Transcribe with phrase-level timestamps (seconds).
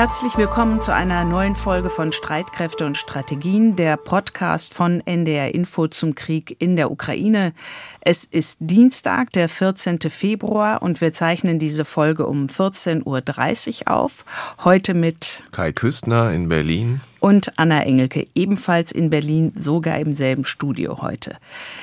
[0.00, 5.88] Herzlich willkommen zu einer neuen Folge von Streitkräfte und Strategien, der Podcast von NDR Info
[5.88, 7.52] zum Krieg in der Ukraine.
[8.00, 9.98] Es ist Dienstag, der 14.
[10.08, 14.24] Februar und wir zeichnen diese Folge um 14.30 Uhr auf.
[14.64, 20.44] Heute mit Kai Küstner in Berlin und Anna Engelke, ebenfalls in Berlin, sogar im selben
[20.44, 21.36] Studio heute.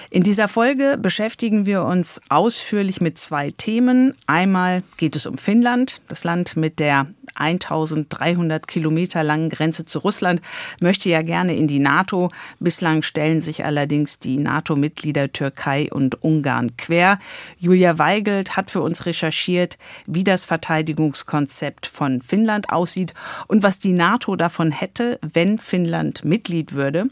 [0.09, 4.15] In dieser Folge beschäftigen wir uns ausführlich mit zwei Themen.
[4.25, 10.41] Einmal geht es um Finnland, das Land mit der 1300 Kilometer langen Grenze zu Russland,
[10.79, 12.31] möchte ja gerne in die NATO.
[12.59, 17.19] Bislang stellen sich allerdings die NATO-Mitglieder Türkei und Ungarn quer.
[17.59, 23.13] Julia Weigelt hat für uns recherchiert, wie das Verteidigungskonzept von Finnland aussieht
[23.47, 27.09] und was die NATO davon hätte, wenn Finnland Mitglied würde.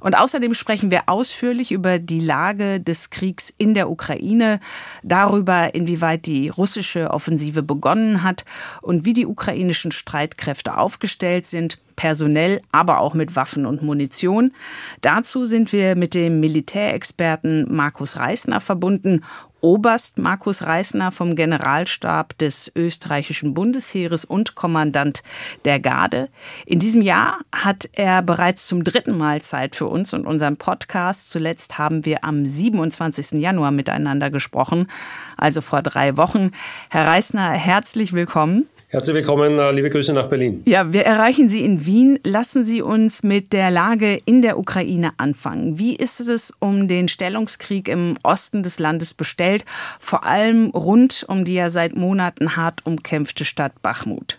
[0.00, 4.60] Und außerdem sprechen wir ausführlich über die Lage des Kriegs in der Ukraine,
[5.02, 8.44] darüber, inwieweit die russische Offensive begonnen hat
[8.82, 14.52] und wie die ukrainischen Streitkräfte aufgestellt sind, personell, aber auch mit Waffen und Munition.
[15.00, 19.22] Dazu sind wir mit dem Militärexperten Markus Reisner verbunden
[19.64, 25.22] Oberst Markus Reisner vom Generalstab des österreichischen Bundesheeres und Kommandant
[25.64, 26.28] der Garde.
[26.66, 31.30] In diesem Jahr hat er bereits zum dritten Mal Zeit für uns und unseren Podcast.
[31.30, 33.40] Zuletzt haben wir am 27.
[33.40, 34.86] Januar miteinander gesprochen,
[35.38, 36.50] also vor drei Wochen.
[36.90, 38.68] Herr Reisner, herzlich willkommen.
[38.94, 40.62] Herzlich willkommen, äh, liebe Grüße nach Berlin.
[40.66, 42.20] Ja, wir erreichen Sie in Wien.
[42.22, 45.80] Lassen Sie uns mit der Lage in der Ukraine anfangen.
[45.80, 49.64] Wie ist es um den Stellungskrieg im Osten des Landes bestellt,
[49.98, 54.38] vor allem rund um die ja seit Monaten hart umkämpfte Stadt Bachmut?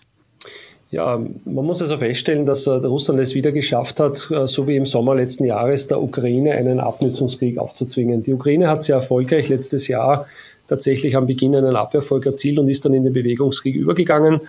[0.90, 4.76] Ja, man muss also feststellen, dass äh, Russland es wieder geschafft hat, äh, so wie
[4.76, 8.22] im Sommer letzten Jahres der Ukraine einen Abnutzungskrieg aufzuzwingen.
[8.22, 10.26] Die Ukraine hat sehr erfolgreich letztes Jahr
[10.68, 14.40] tatsächlich am Beginn einen Abwehrfolg erzielt und ist dann in den Bewegungskrieg übergegangen.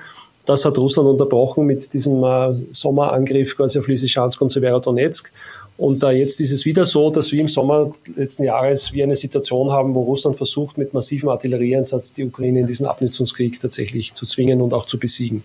[0.46, 5.32] Das hat Russland unterbrochen mit diesem äh, Sommerangriff quasi auf Lysychansk und Severodonetsk.
[5.78, 9.16] Und äh, jetzt ist es wieder so, dass wir im Sommer letzten Jahres wir eine
[9.16, 14.26] Situation haben, wo Russland versucht, mit massivem Artillerieeinsatz die Ukraine in diesen Abnutzungskrieg tatsächlich zu
[14.26, 15.44] zwingen und auch zu besiegen.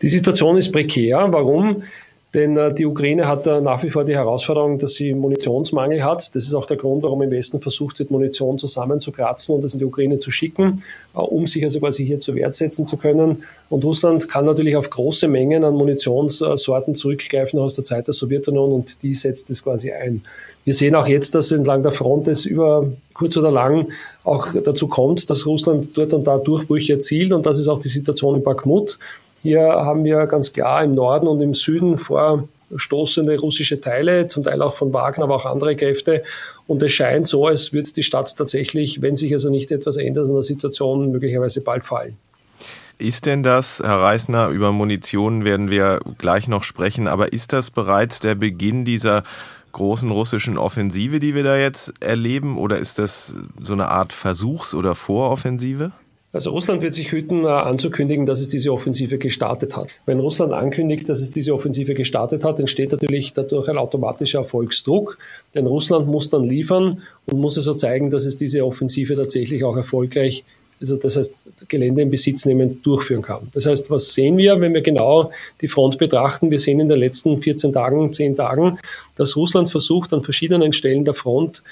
[0.00, 1.26] Die Situation ist prekär.
[1.30, 1.82] Warum?
[2.38, 6.36] Denn äh, die Ukraine hat äh, nach wie vor die Herausforderung, dass sie Munitionsmangel hat.
[6.36, 9.80] Das ist auch der Grund, warum im Westen versucht wird, Munition zusammenzukratzen und das in
[9.80, 10.84] die Ukraine zu schicken,
[11.16, 13.42] äh, um sich also quasi hier zu Wert setzen zu können.
[13.70, 18.70] Und Russland kann natürlich auf große Mengen an Munitionssorten zurückgreifen aus der Zeit der Sowjetunion
[18.70, 20.22] und die setzt es quasi ein.
[20.64, 23.88] Wir sehen auch jetzt, dass entlang der Front es über kurz oder lang
[24.22, 27.88] auch dazu kommt, dass Russland dort und da Durchbrüche erzielt und das ist auch die
[27.88, 28.96] Situation in Bakhmut.
[29.42, 34.62] Hier haben wir ganz klar im Norden und im Süden vorstoßende russische Teile, zum Teil
[34.62, 36.24] auch von Wagner, aber auch andere Kräfte.
[36.66, 40.28] Und es scheint so, als würde die Stadt tatsächlich, wenn sich also nicht etwas ändert
[40.28, 42.16] an der Situation, möglicherweise bald fallen.
[42.98, 47.70] Ist denn das, Herr Reisner, über Munition werden wir gleich noch sprechen, aber ist das
[47.70, 49.22] bereits der Beginn dieser
[49.70, 54.74] großen russischen Offensive, die wir da jetzt erleben, oder ist das so eine Art Versuchs-
[54.74, 55.92] oder Voroffensive?
[56.30, 59.88] Also Russland wird sich hüten, äh, anzukündigen, dass es diese Offensive gestartet hat.
[60.04, 65.16] Wenn Russland ankündigt, dass es diese Offensive gestartet hat, entsteht natürlich dadurch ein automatischer Erfolgsdruck,
[65.54, 69.76] denn Russland muss dann liefern und muss also zeigen, dass es diese Offensive tatsächlich auch
[69.76, 70.44] erfolgreich,
[70.82, 73.48] also das heißt Gelände in Besitz nehmen, durchführen kann.
[73.54, 76.50] Das heißt, was sehen wir, wenn wir genau die Front betrachten?
[76.50, 78.78] Wir sehen in den letzten 14 Tagen, 10 Tagen,
[79.16, 81.62] dass Russland versucht, an verschiedenen Stellen der Front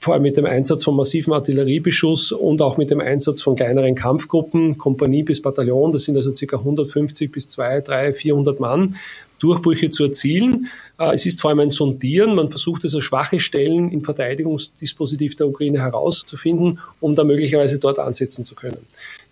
[0.00, 3.94] vor allem mit dem Einsatz von massivem Artilleriebeschuss und auch mit dem Einsatz von kleineren
[3.94, 6.56] Kampfgruppen, Kompanie bis Bataillon, das sind also ca.
[6.56, 8.96] 150 bis 2, 3, 400 Mann,
[9.40, 10.68] Durchbrüche zu erzielen.
[10.98, 12.34] Äh, es ist vor allem ein Sondieren.
[12.34, 18.44] Man versucht also schwache Stellen im Verteidigungsdispositiv der Ukraine herauszufinden, um da möglicherweise dort ansetzen
[18.44, 18.78] zu können.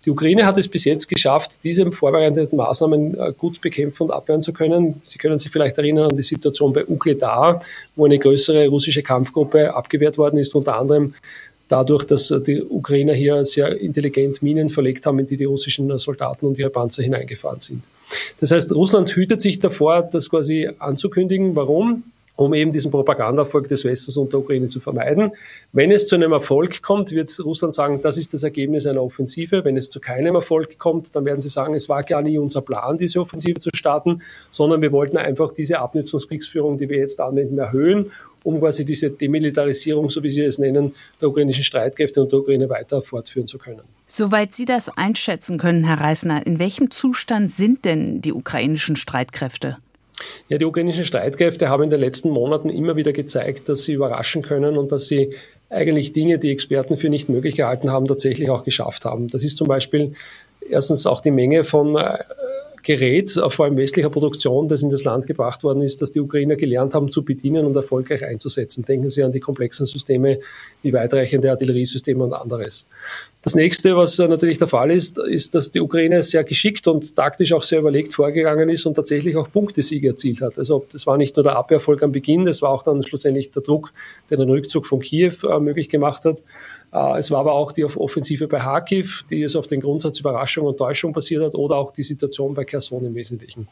[0.09, 4.41] Die Ukraine hat es bis jetzt geschafft, diese vorbereiteten Maßnahmen äh, gut bekämpfen und abwehren
[4.41, 4.99] zu können.
[5.03, 7.61] Sie können sich vielleicht erinnern an die Situation bei Ukledar,
[7.95, 11.13] wo eine größere russische Kampfgruppe abgewehrt worden ist, unter anderem
[11.67, 15.95] dadurch, dass äh, die Ukrainer hier sehr intelligent Minen verlegt haben, in die die russischen
[15.99, 17.83] Soldaten und ihre Panzer hineingefahren sind.
[18.39, 21.55] Das heißt, Russland hütet sich davor, das quasi anzukündigen.
[21.55, 22.01] Warum?
[22.39, 25.33] Um eben diesen Propagandaerfolg des Westens und der Ukraine zu vermeiden.
[25.73, 29.65] Wenn es zu einem Erfolg kommt, wird Russland sagen, das ist das Ergebnis einer Offensive.
[29.65, 32.61] Wenn es zu keinem Erfolg kommt, dann werden sie sagen, es war gar nie unser
[32.61, 34.21] Plan, diese Offensive zu starten,
[34.51, 38.13] sondern wir wollten einfach diese Abnutzungskriegsführung, die wir jetzt anwenden, erhöhen,
[38.43, 42.69] um quasi diese Demilitarisierung, so wie Sie es nennen, der ukrainischen Streitkräfte und der Ukraine
[42.69, 43.81] weiter fortführen zu können.
[44.07, 49.77] Soweit Sie das einschätzen können, Herr Reisner, in welchem Zustand sind denn die ukrainischen Streitkräfte?
[50.47, 54.41] Ja, die ukrainischen Streitkräfte haben in den letzten Monaten immer wieder gezeigt, dass sie überraschen
[54.41, 55.35] können und dass sie
[55.69, 59.27] eigentlich Dinge, die Experten für nicht möglich gehalten haben, tatsächlich auch geschafft haben.
[59.27, 60.13] Das ist zum Beispiel
[60.67, 62.17] erstens auch die Menge von äh,
[62.81, 66.55] Gerät, vor allem westlicher Produktion, das in das Land gebracht worden ist, das die Ukrainer
[66.55, 68.85] gelernt haben zu bedienen und erfolgreich einzusetzen.
[68.85, 70.39] Denken Sie an die komplexen Systeme
[70.81, 72.87] wie weitreichende Artilleriesysteme und anderes.
[73.41, 77.53] Das nächste, was natürlich der Fall ist, ist, dass die Ukraine sehr geschickt und taktisch
[77.53, 80.57] auch sehr überlegt vorgegangen ist und tatsächlich auch Punktesiege erzielt hat.
[80.57, 83.61] Also das war nicht nur der Abwehrerfolg am Beginn, das war auch dann schlussendlich der
[83.61, 83.93] Druck,
[84.29, 86.39] der den Rückzug von Kiew äh, möglich gemacht hat.
[86.91, 90.67] Äh, es war aber auch die Offensive bei Kharkiv, die es auf den Grundsatz Überraschung
[90.67, 93.69] und Täuschung basiert hat, oder auch die Situation bei Kherson im Wesentlichen.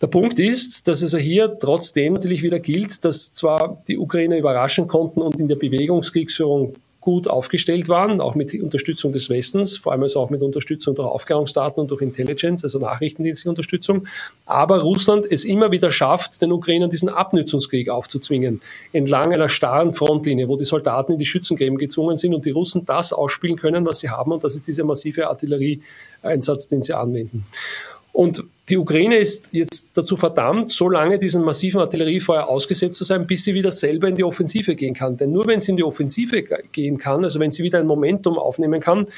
[0.00, 4.88] Der Punkt ist, dass es hier trotzdem natürlich wieder gilt, dass zwar die Ukrainer überraschen
[4.88, 10.04] konnten und in der Bewegungskriegsführung gut aufgestellt waren, auch mit Unterstützung des Westens, vor allem
[10.04, 14.06] also auch mit Unterstützung durch Aufklärungsdaten und durch Intelligence, also nachrichtendienstliche Unterstützung.
[14.46, 18.62] Aber Russland es immer wieder schafft, den Ukrainern diesen Abnützungskrieg aufzuzwingen,
[18.92, 22.84] entlang einer starren Frontlinie, wo die Soldaten in die Schützengräben gezwungen sind und die Russen
[22.86, 27.46] das ausspielen können, was sie haben, und das ist dieser massive Artillerieeinsatz, den sie anwenden.
[28.12, 33.26] Und die Ukraine ist jetzt dazu verdammt, so lange diesen massiven Artilleriefeuer ausgesetzt zu sein,
[33.26, 35.18] bis sie wieder selber in die Offensive gehen kann.
[35.18, 36.42] Denn nur wenn sie in die Offensive
[36.72, 39.08] gehen kann, also wenn sie wieder ein Momentum aufnehmen kann,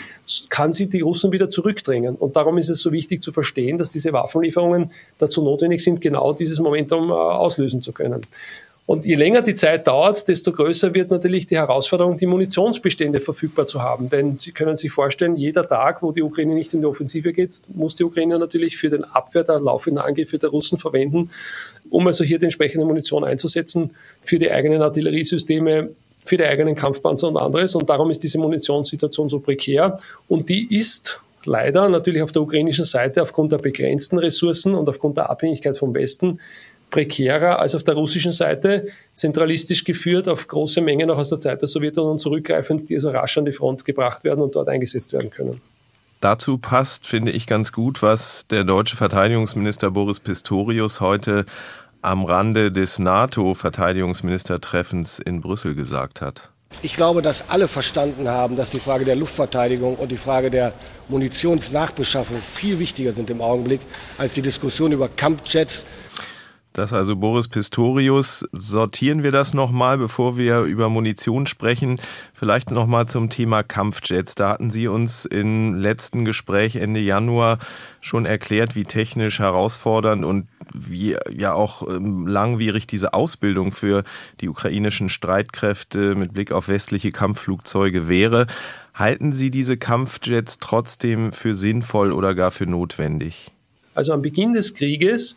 [0.49, 2.17] kann sie die Russen wieder zurückdrängen.
[2.17, 6.33] Und darum ist es so wichtig zu verstehen, dass diese Waffenlieferungen dazu notwendig sind, genau
[6.33, 8.23] dieses Momentum äh, auslösen zu können.
[8.87, 13.67] Und je länger die Zeit dauert, desto größer wird natürlich die Herausforderung, die Munitionsbestände verfügbar
[13.67, 14.11] zu haben.
[14.11, 17.63] Denn Sie können sich vorstellen, jeder Tag, wo die Ukraine nicht in die Offensive geht,
[17.75, 21.31] muss die Ukraine natürlich für den Abwehr der laufenden Angriffe der Russen verwenden,
[21.89, 23.93] um also hier die entsprechende Munition einzusetzen
[24.23, 25.89] für die eigenen Artilleriesysteme,
[26.23, 27.75] für die eigenen Kampfpanzer und anderes.
[27.75, 29.99] Und darum ist diese Munitionssituation so prekär.
[30.29, 35.17] Und die ist leider natürlich auf der ukrainischen Seite aufgrund der begrenzten Ressourcen und aufgrund
[35.17, 36.39] der Abhängigkeit vom Westen
[36.91, 41.61] prekärer als auf der russischen Seite, zentralistisch geführt, auf große Mengen auch aus der Zeit
[41.61, 45.31] der Sowjetunion zurückgreifend, die also rasch an die Front gebracht werden und dort eingesetzt werden
[45.31, 45.61] können.
[46.21, 51.45] Dazu passt, finde ich, ganz gut, was der deutsche Verteidigungsminister Boris Pistorius heute
[52.01, 56.51] am Rande des NATO-Verteidigungsministertreffens in Brüssel gesagt hat.
[56.83, 60.73] Ich glaube, dass alle verstanden haben, dass die Frage der Luftverteidigung und die Frage der
[61.09, 63.81] Munitionsnachbeschaffung viel wichtiger sind im Augenblick
[64.19, 65.87] als die Diskussion über Kampfjets,
[66.75, 68.47] das also Boris Pistorius.
[68.53, 72.01] Sortieren wir das nochmal, bevor wir über Munition sprechen.
[72.33, 74.35] Vielleicht nochmal zum Thema Kampfjets.
[74.35, 77.59] Da hatten Sie uns im letzten Gespräch Ende Januar
[78.01, 84.03] schon erklärt, wie technisch herausfordernd und wie ja auch ähm, langwierig diese Ausbildung für
[84.41, 88.49] die ukrainischen Streitkräfte mit Blick auf westliche Kampfflugzeuge wäre.
[88.95, 93.53] Halten Sie diese Kampfjets trotzdem für sinnvoll oder gar für notwendig?
[93.95, 95.37] Also am Beginn des Krieges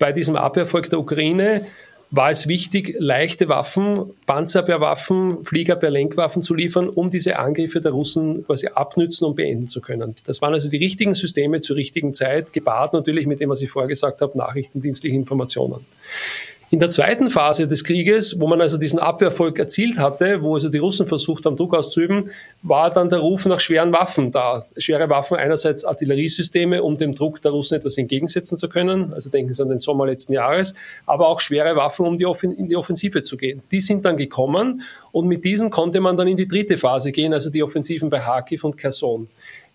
[0.00, 1.64] bei diesem Abwehrerfolg der Ukraine
[2.10, 8.66] war es wichtig, leichte Waffen, Panzerabwehrwaffen, Fliegerabwehrlenkwaffen zu liefern, um diese Angriffe der Russen quasi
[8.66, 10.16] abnützen und beenden zu können.
[10.26, 13.70] Das waren also die richtigen Systeme zur richtigen Zeit, gepaart natürlich mit dem, was ich
[13.70, 15.86] vorher gesagt habe, nachrichtendienstliche Informationen.
[16.72, 20.68] In der zweiten Phase des Krieges, wo man also diesen Abwehrerfolg erzielt hatte, wo also
[20.68, 22.30] die Russen versucht haben, Druck auszuüben,
[22.62, 24.64] war dann der Ruf nach schweren Waffen da.
[24.76, 29.12] Schwere Waffen einerseits Artilleriesysteme, um dem Druck der Russen etwas entgegensetzen zu können.
[29.12, 30.74] Also denken Sie an den Sommer letzten Jahres.
[31.06, 32.26] Aber auch schwere Waffen, um die
[32.56, 33.62] in die Offensive zu gehen.
[33.72, 37.34] Die sind dann gekommen und mit diesen konnte man dann in die dritte Phase gehen,
[37.34, 39.26] also die Offensiven bei Kharkiv und Kherson.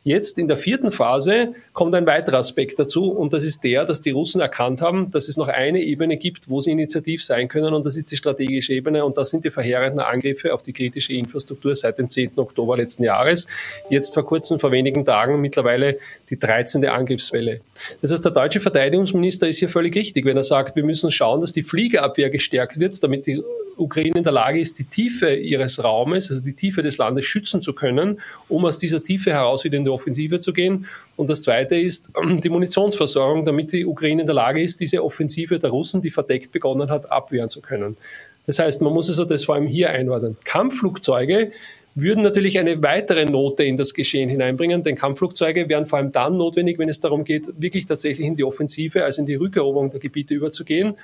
[0.07, 4.01] Jetzt in der vierten Phase kommt ein weiterer Aspekt dazu und das ist der, dass
[4.01, 7.73] die Russen erkannt haben, dass es noch eine Ebene gibt, wo sie initiativ sein können
[7.73, 11.13] und das ist die strategische Ebene und das sind die verheerenden Angriffe auf die kritische
[11.13, 12.33] Infrastruktur seit dem 10.
[12.35, 13.47] Oktober letzten Jahres.
[13.89, 15.97] Jetzt vor kurzem, vor wenigen Tagen mittlerweile
[16.29, 16.85] die 13.
[16.85, 17.61] Angriffswelle.
[18.03, 21.41] Das heißt, der deutsche Verteidigungsminister ist hier völlig richtig, wenn er sagt, wir müssen schauen,
[21.41, 23.41] dass die Fliegerabwehr gestärkt wird, damit die
[23.77, 27.61] Ukraine in der Lage ist, die Tiefe ihres Raumes, also die Tiefe des Landes schützen
[27.61, 30.85] zu können, um aus dieser Tiefe heraus wieder in die Offensive zu gehen.
[31.15, 32.11] Und das Zweite ist
[32.43, 36.51] die Munitionsversorgung, damit die Ukraine in der Lage ist, diese Offensive der Russen, die verdeckt
[36.51, 37.97] begonnen hat, abwehren zu können.
[38.45, 40.37] Das heißt, man muss also das vor allem hier einordnen.
[40.43, 41.51] Kampfflugzeuge
[41.95, 46.37] würden natürlich eine weitere Note in das Geschehen hineinbringen, denn Kampfflugzeuge wären vor allem dann
[46.37, 50.01] notwendig, wenn es darum geht, wirklich tatsächlich in die Offensive, also in die Rückeroberung der
[50.01, 50.95] Gebiete überzugehen,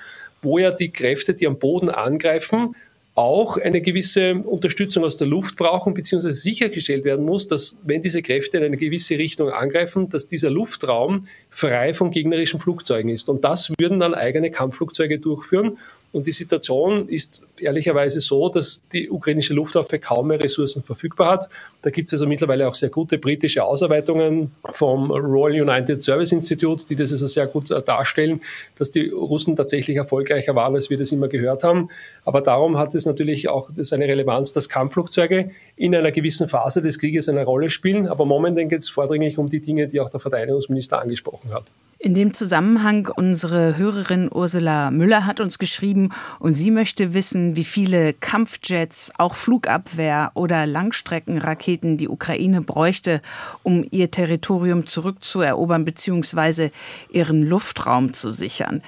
[0.42, 2.76] wo ja die Kräfte, die am Boden angreifen,
[3.14, 8.22] auch eine gewisse Unterstützung aus der Luft brauchen, beziehungsweise sichergestellt werden muss, dass wenn diese
[8.22, 13.28] Kräfte in eine gewisse Richtung angreifen, dass dieser Luftraum frei von gegnerischen Flugzeugen ist.
[13.28, 15.78] Und das würden dann eigene Kampfflugzeuge durchführen.
[16.12, 21.48] Und die Situation ist ehrlicherweise so, dass die ukrainische Luftwaffe kaum mehr Ressourcen verfügbar hat.
[21.80, 26.84] Da gibt es also mittlerweile auch sehr gute britische Ausarbeitungen vom Royal United Service Institute,
[26.86, 28.42] die das also sehr gut äh, darstellen,
[28.76, 31.88] dass die Russen tatsächlich erfolgreicher waren, als wir das immer gehört haben.
[32.26, 36.98] Aber darum hat es natürlich auch eine Relevanz, dass Kampfflugzeuge in einer gewissen Phase des
[36.98, 38.06] Krieges eine Rolle spielen.
[38.06, 41.64] Aber momentan geht es vordringlich um die Dinge, die auch der Verteidigungsminister angesprochen hat.
[42.04, 47.62] In dem Zusammenhang, unsere Hörerin Ursula Müller hat uns geschrieben und sie möchte wissen, wie
[47.62, 53.22] viele Kampfjets, auch Flugabwehr oder Langstreckenraketen die Ukraine bräuchte,
[53.62, 56.70] um ihr Territorium zurückzuerobern bzw.
[57.08, 58.82] ihren Luftraum zu sichern.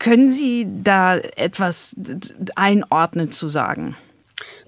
[0.00, 1.94] Können Sie da etwas
[2.56, 3.94] einordnen zu sagen?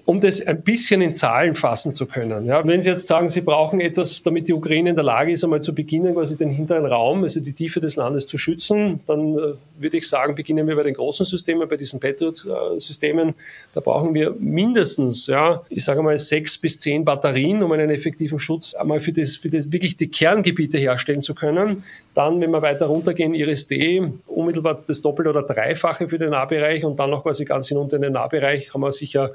[0.05, 2.47] Um das ein bisschen in Zahlen fassen zu können.
[2.47, 5.45] Ja, wenn Sie jetzt sagen, Sie brauchen etwas, damit die Ukraine in der Lage ist,
[5.45, 9.37] einmal zu beginnen, quasi den hinteren Raum, also die Tiefe des Landes zu schützen, dann
[9.37, 13.35] äh, würde ich sagen, beginnen wir bei den großen Systemen, bei diesen Patriot-Systemen.
[13.75, 18.39] Da brauchen wir mindestens, ja, ich sage mal, sechs bis zehn Batterien, um einen effektiven
[18.39, 21.85] Schutz einmal für das, für das wirklich die Kerngebiete herstellen zu können.
[22.15, 26.99] Dann, wenn wir weiter runtergehen, IRIS-D, unmittelbar das Doppelte oder Dreifache für den Nahbereich und
[26.99, 29.31] dann noch quasi ganz hinunter in den Nahbereich haben wir sicher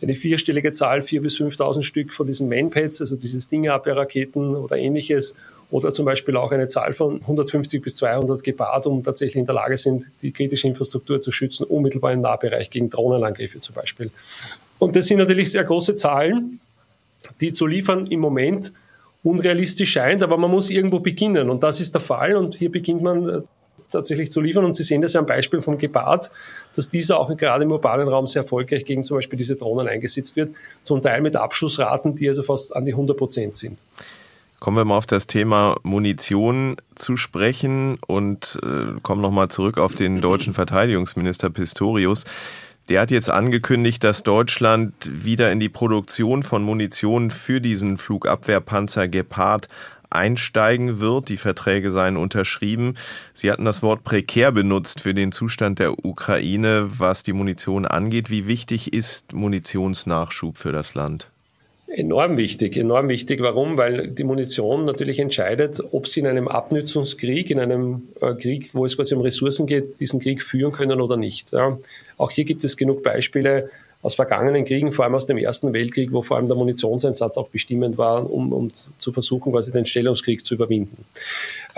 [0.00, 5.34] eine vierstellige Zahl, 4.000 bis 5.000 Stück von diesen Manpads, also diese Stinger-Abwehrraketen oder ähnliches,
[5.70, 9.54] oder zum Beispiel auch eine Zahl von 150 bis 200 Gepard, um tatsächlich in der
[9.54, 14.10] Lage sind, die kritische Infrastruktur zu schützen, unmittelbar im Nahbereich gegen Drohnenangriffe zum Beispiel.
[14.78, 16.60] Und das sind natürlich sehr große Zahlen,
[17.40, 18.72] die zu liefern im Moment
[19.22, 21.50] unrealistisch scheint, aber man muss irgendwo beginnen.
[21.50, 22.36] Und das ist der Fall.
[22.36, 23.40] Und hier beginnt man äh,
[23.90, 26.30] tatsächlich zu liefern und Sie sehen das ja am Beispiel vom Gepard,
[26.74, 30.36] dass dieser auch gerade im urbanen Raum sehr erfolgreich gegen zum Beispiel diese Drohnen eingesetzt
[30.36, 30.54] wird,
[30.84, 33.78] zum Teil mit Abschussraten, die also fast an die 100 Prozent sind.
[34.60, 39.94] Kommen wir mal auf das Thema Munition zu sprechen und äh, kommen nochmal zurück auf
[39.94, 42.24] den deutschen Verteidigungsminister Pistorius.
[42.88, 49.08] Der hat jetzt angekündigt, dass Deutschland wieder in die Produktion von Munition für diesen Flugabwehrpanzer
[49.08, 49.68] Gepard
[50.10, 51.28] einsteigen wird.
[51.28, 52.94] Die Verträge seien unterschrieben.
[53.34, 58.30] Sie hatten das Wort prekär benutzt für den Zustand der Ukraine, was die Munition angeht.
[58.30, 61.30] Wie wichtig ist Munitionsnachschub für das Land?
[61.90, 63.40] Enorm wichtig, enorm wichtig.
[63.40, 63.78] Warum?
[63.78, 68.84] Weil die Munition natürlich entscheidet, ob sie in einem Abnützungskrieg, in einem äh, Krieg, wo
[68.84, 71.52] es quasi um Ressourcen geht, diesen Krieg führen können oder nicht.
[71.52, 71.78] Ja.
[72.18, 76.12] Auch hier gibt es genug Beispiele, aus vergangenen Kriegen, vor allem aus dem Ersten Weltkrieg,
[76.12, 80.46] wo vor allem der Munitionseinsatz auch bestimmend war, um, um zu versuchen, quasi den Stellungskrieg
[80.46, 81.04] zu überwinden.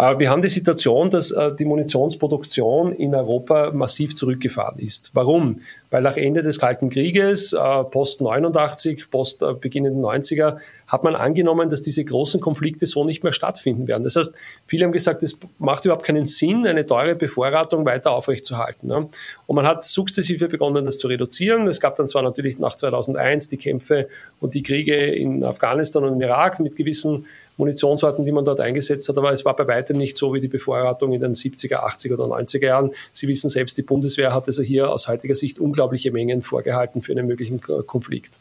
[0.01, 5.11] Äh, wir haben die Situation, dass äh, die Munitionsproduktion in Europa massiv zurückgefahren ist.
[5.13, 5.61] Warum?
[5.91, 11.69] Weil nach Ende des Kalten Krieges, äh, post 89, post beginnenden 90er, hat man angenommen,
[11.69, 14.05] dass diese großen Konflikte so nicht mehr stattfinden werden.
[14.05, 14.35] Das heißt,
[14.67, 18.89] viele haben gesagt, es macht überhaupt keinen Sinn, eine teure Bevorratung weiter aufrechtzuerhalten.
[18.89, 19.09] Ne?
[19.47, 21.67] Und man hat sukzessive begonnen, das zu reduzieren.
[21.69, 24.09] Es gab dann zwar natürlich nach 2001 die Kämpfe
[24.41, 27.27] und die Kriege in Afghanistan und im Irak mit gewissen
[27.61, 30.49] Munitionssorten, die man dort eingesetzt hat, aber es war bei weitem nicht so wie die
[30.49, 32.91] Bevorratung in den 70er, 80er oder 90er Jahren.
[33.13, 37.13] Sie wissen selbst, die Bundeswehr hat also hier aus heutiger Sicht unglaubliche Mengen vorgehalten für
[37.13, 38.35] einen möglichen Konflikt.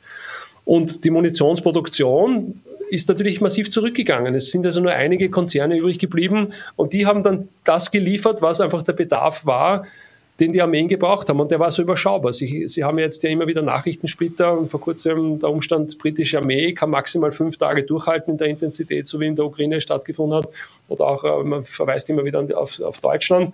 [0.66, 4.34] Und die Munitionsproduktion ist natürlich massiv zurückgegangen.
[4.36, 8.62] Es sind also nur einige Konzerne übrig geblieben und die haben dann das geliefert, was
[8.62, 9.86] einfach der Bedarf war,
[10.40, 11.40] den die Armeen gebraucht haben.
[11.40, 12.34] Und der war so überschaubar.
[12.34, 16.74] Sie, Sie haben jetzt ja immer wieder Nachrichtensplitter und vor kurzem der Umstand, britische Armee
[16.74, 20.50] kann maximal fünf Tage durchhalten in der Intensität, so wie in der Ukraine stattgefunden hat.
[20.88, 23.54] Oder auch, äh, man verweist immer wieder auf, auf Deutschland.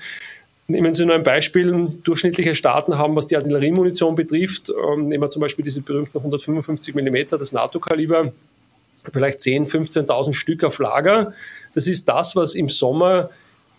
[0.67, 1.89] Nehmen Sie nur ein Beispiel.
[2.03, 6.95] Durchschnittliche Staaten haben, was die Artilleriemunition betrifft, ähm, nehmen wir zum Beispiel diese berühmten 155
[6.95, 8.31] mm, das NATO-Kaliber,
[9.11, 11.33] vielleicht 10.000, 15.000 Stück auf Lager.
[11.75, 13.29] Das ist das, was im Sommer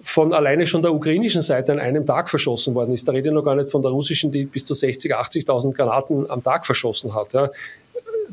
[0.02, 3.08] von alleine schon der ukrainischen Seite an einem Tag verschossen worden ist.
[3.08, 5.12] Da rede ich noch gar nicht von der russischen, die bis zu 60.000,
[5.46, 7.32] 80.000 Granaten am Tag verschossen hat.
[7.32, 7.50] Ja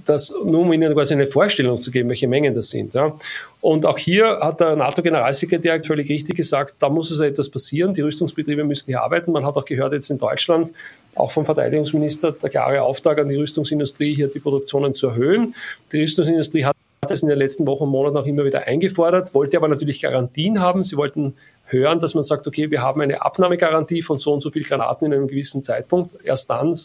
[0.05, 2.93] das, nur um Ihnen quasi eine Vorstellung zu geben, welche Mengen das sind.
[2.93, 3.15] Ja.
[3.62, 7.93] Und auch hier hat der NATO-Generalsekretär völlig richtig gesagt, da muss es etwas passieren.
[7.93, 9.32] Die Rüstungsbetriebe müssen hier arbeiten.
[9.32, 10.74] Man hat auch gehört jetzt in Deutschland,
[11.15, 15.55] auch vom Verteidigungsminister, der klare Auftrag an die Rüstungsindustrie, hier die Produktionen zu erhöhen.
[15.91, 19.58] Die Rüstungsindustrie hat das in den letzten Wochen und Monaten auch immer wieder eingefordert, wollte
[19.58, 20.84] aber natürlich Garantien haben.
[20.84, 21.36] Sie wollten
[21.74, 25.08] hören, dass man sagt, okay, wir haben eine Abnahmegarantie von so und so viel Granaten
[25.08, 26.15] in einem gewissen Zeitpunkt.
[26.24, 26.75] Erst dann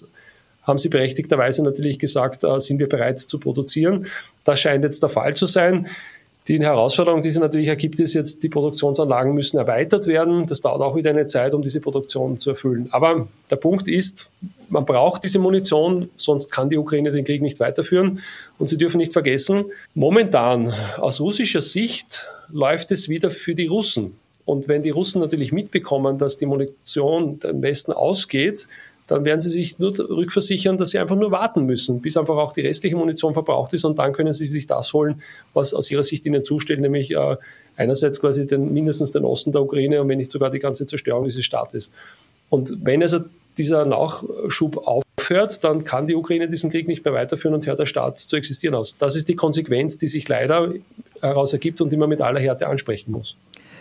[0.63, 4.07] haben Sie berechtigterweise natürlich gesagt, äh, sind wir bereit zu produzieren.
[4.45, 5.87] Das scheint jetzt der Fall zu sein.
[6.49, 10.47] Die Herausforderung, die sich natürlich ergibt, ist jetzt, die Produktionsanlagen müssen erweitert werden.
[10.47, 12.89] Das dauert auch wieder eine Zeit, um diese Produktion zu erfüllen.
[12.91, 14.31] Aber der Punkt ist,
[14.71, 18.21] man braucht diese Munition, sonst kann die Ukraine den Krieg nicht weiterführen.
[18.59, 24.17] Und Sie dürfen nicht vergessen, momentan aus russischer Sicht läuft es wieder für die Russen.
[24.49, 28.67] Und wenn die Russen natürlich mitbekommen, dass die Munition dem Westen ausgeht,
[29.07, 32.55] dann werden sie sich nur rückversichern, dass sie einfach nur warten müssen, bis einfach auch
[32.55, 35.21] die restliche Munition verbraucht ist und dann können sie sich das holen,
[35.53, 37.37] was aus ihrer Sicht ihnen zusteht, nämlich äh,
[37.77, 41.27] einerseits quasi den, mindestens den Osten der Ukraine und wenn nicht sogar die ganze Zerstörung
[41.27, 41.93] dieses Staates.
[42.49, 43.19] Und wenn also
[43.59, 47.87] dieser Nachschub aufhört, dann kann die Ukraine diesen Krieg nicht mehr weiterführen und hört der
[47.87, 48.97] Staat zu existieren aus.
[48.97, 50.73] Das ist die Konsequenz, die sich leider
[51.21, 53.37] heraus ergibt und die man mit aller Härte ansprechen muss.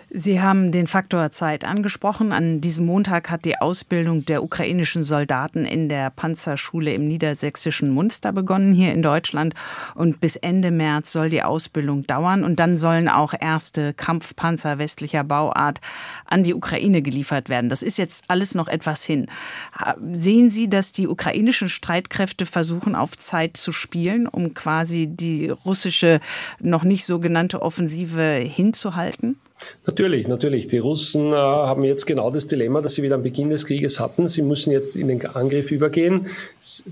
[0.10, 2.32] Sie haben den Faktor Zeit angesprochen.
[2.32, 8.32] An diesem Montag hat die Ausbildung der ukrainischen Soldaten in der Panzerschule im niedersächsischen Munster
[8.32, 9.54] begonnen, hier in Deutschland.
[9.96, 12.46] Und bis Ende März soll die Ausbildung dauern.
[12.46, 15.82] Und dann sollen auch erste Kampfpanzer westlicher Bauart
[16.26, 17.70] an die Ukraine geliefert werden.
[17.70, 19.26] Das ist jetzt alles noch etwas hin.
[20.14, 26.22] Sehen Sie, dass die ukrainischen Streitkräfte versuchen, auf Zeit zu spielen, um quasi die russische
[26.62, 29.36] noch nicht so genannte Offensive hinzuhalten?
[29.86, 30.68] Natürlich, natürlich.
[30.68, 34.00] Die Russen äh, haben jetzt genau das Dilemma, das sie wieder am Beginn des Krieges
[34.00, 34.28] hatten.
[34.28, 36.28] Sie müssen jetzt in den Angriff übergehen.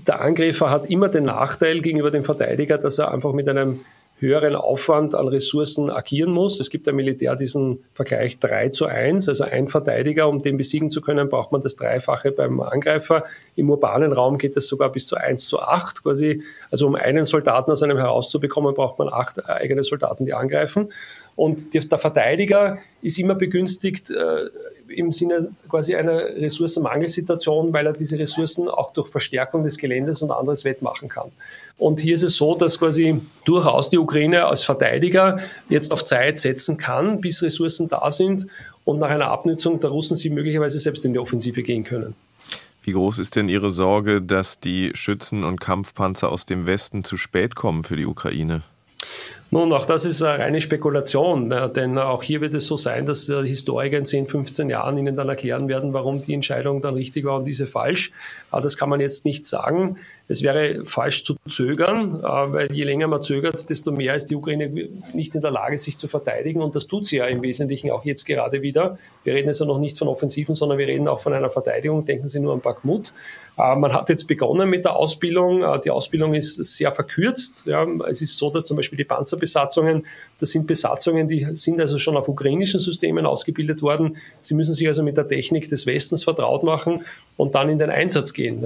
[0.06, 3.80] Der Angreifer hat immer den Nachteil gegenüber dem Verteidiger, dass er einfach mit einem
[4.18, 6.58] höheren Aufwand an Ressourcen agieren muss.
[6.58, 10.90] Es gibt im Militär diesen Vergleich 3 zu 1, also ein Verteidiger, um den besiegen
[10.90, 13.24] zu können, braucht man das Dreifache beim Angreifer.
[13.56, 16.42] Im urbanen Raum geht es sogar bis zu 1 zu 8 quasi.
[16.70, 20.92] Also um einen Soldaten aus einem herauszubekommen, braucht man acht eigene Soldaten, die angreifen.
[21.34, 24.46] Und der Verteidiger ist immer begünstigt äh,
[24.88, 30.30] im Sinne quasi einer Ressourcenmangelsituation, weil er diese Ressourcen auch durch Verstärkung des Geländes und
[30.30, 31.30] anderes wettmachen kann.
[31.78, 36.38] Und hier ist es so, dass quasi durchaus die Ukraine als Verteidiger jetzt auf Zeit
[36.38, 38.46] setzen kann, bis Ressourcen da sind
[38.84, 42.14] und nach einer Abnutzung der Russen sie möglicherweise selbst in die Offensive gehen können.
[42.82, 47.16] Wie groß ist denn Ihre Sorge, dass die Schützen und Kampfpanzer aus dem Westen zu
[47.16, 48.62] spät kommen für die Ukraine?
[49.52, 51.70] Nun, auch das ist eine reine Spekulation, ne?
[51.74, 55.14] denn auch hier wird es so sein, dass die Historiker in 10, 15 Jahren Ihnen
[55.14, 58.10] dann erklären werden, warum die Entscheidung dann richtig war und diese falsch.
[58.50, 59.98] Das kann man jetzt nicht sagen.
[60.28, 64.34] Es wäre falsch zu zögern, äh, weil je länger man zögert, desto mehr ist die
[64.34, 66.60] Ukraine nicht in der Lage, sich zu verteidigen.
[66.60, 68.98] Und das tut sie ja im Wesentlichen auch jetzt gerade wieder.
[69.22, 72.04] Wir reden jetzt ja noch nicht von Offensiven, sondern wir reden auch von einer Verteidigung.
[72.04, 73.12] Denken Sie nur an Bakhmut.
[73.58, 75.62] Äh, man hat jetzt begonnen mit der Ausbildung.
[75.62, 77.66] Äh, die Ausbildung ist sehr verkürzt.
[78.08, 80.06] Es ist so, dass zum Beispiel die Panzerbesatzungen,
[80.40, 84.16] das sind Besatzungen, die sind also schon auf ukrainischen Systemen ausgebildet worden.
[84.42, 87.04] Sie müssen sich also mit der Technik des Westens vertraut machen
[87.36, 88.64] und dann in den Einsatz gehen.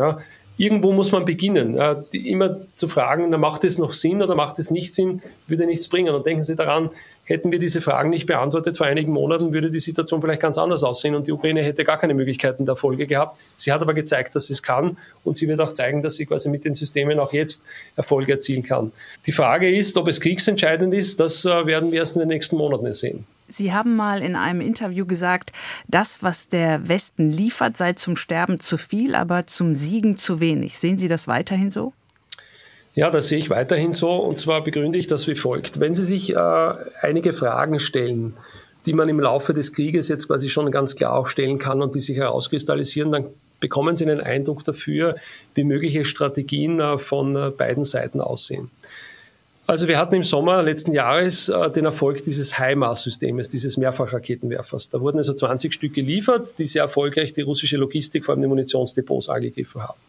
[0.56, 1.78] Irgendwo muss man beginnen.
[2.12, 6.14] Immer zu fragen, macht es noch Sinn oder macht es nicht Sinn, würde nichts bringen.
[6.14, 6.90] Und denken Sie daran,
[7.30, 10.82] Hätten wir diese Fragen nicht beantwortet vor einigen Monaten, würde die Situation vielleicht ganz anders
[10.82, 13.38] aussehen und die Ukraine hätte gar keine Möglichkeiten der Folge gehabt.
[13.56, 16.26] Sie hat aber gezeigt, dass sie es kann und sie wird auch zeigen, dass sie
[16.26, 17.64] quasi mit den Systemen auch jetzt
[17.94, 18.90] Erfolge erzielen kann.
[19.26, 22.56] Die Frage ist, ob es kriegsentscheidend ist, das äh, werden wir erst in den nächsten
[22.56, 23.24] Monaten sehen.
[23.46, 25.52] Sie haben mal in einem Interview gesagt,
[25.86, 30.80] das, was der Westen liefert, sei zum Sterben zu viel, aber zum Siegen zu wenig.
[30.80, 31.92] Sehen Sie das weiterhin so?
[32.94, 34.10] Ja, das sehe ich weiterhin so.
[34.16, 35.80] Und zwar begründe ich das wie folgt.
[35.80, 38.34] Wenn Sie sich äh, einige Fragen stellen,
[38.86, 41.94] die man im Laufe des Krieges jetzt quasi schon ganz klar auch stellen kann und
[41.94, 43.26] die sich herauskristallisieren, dann
[43.60, 45.16] bekommen Sie einen Eindruck dafür,
[45.54, 48.70] wie mögliche Strategien äh, von äh, beiden Seiten aussehen.
[49.66, 54.90] Also wir hatten im Sommer letzten Jahres äh, den Erfolg dieses HIMARS-Systems, dieses Mehrfachraketenwerfers.
[54.90, 58.48] Da wurden also 20 Stück geliefert, die sehr erfolgreich die russische Logistik, vor allem die
[58.48, 60.00] Munitionsdepots, angegriffen haben.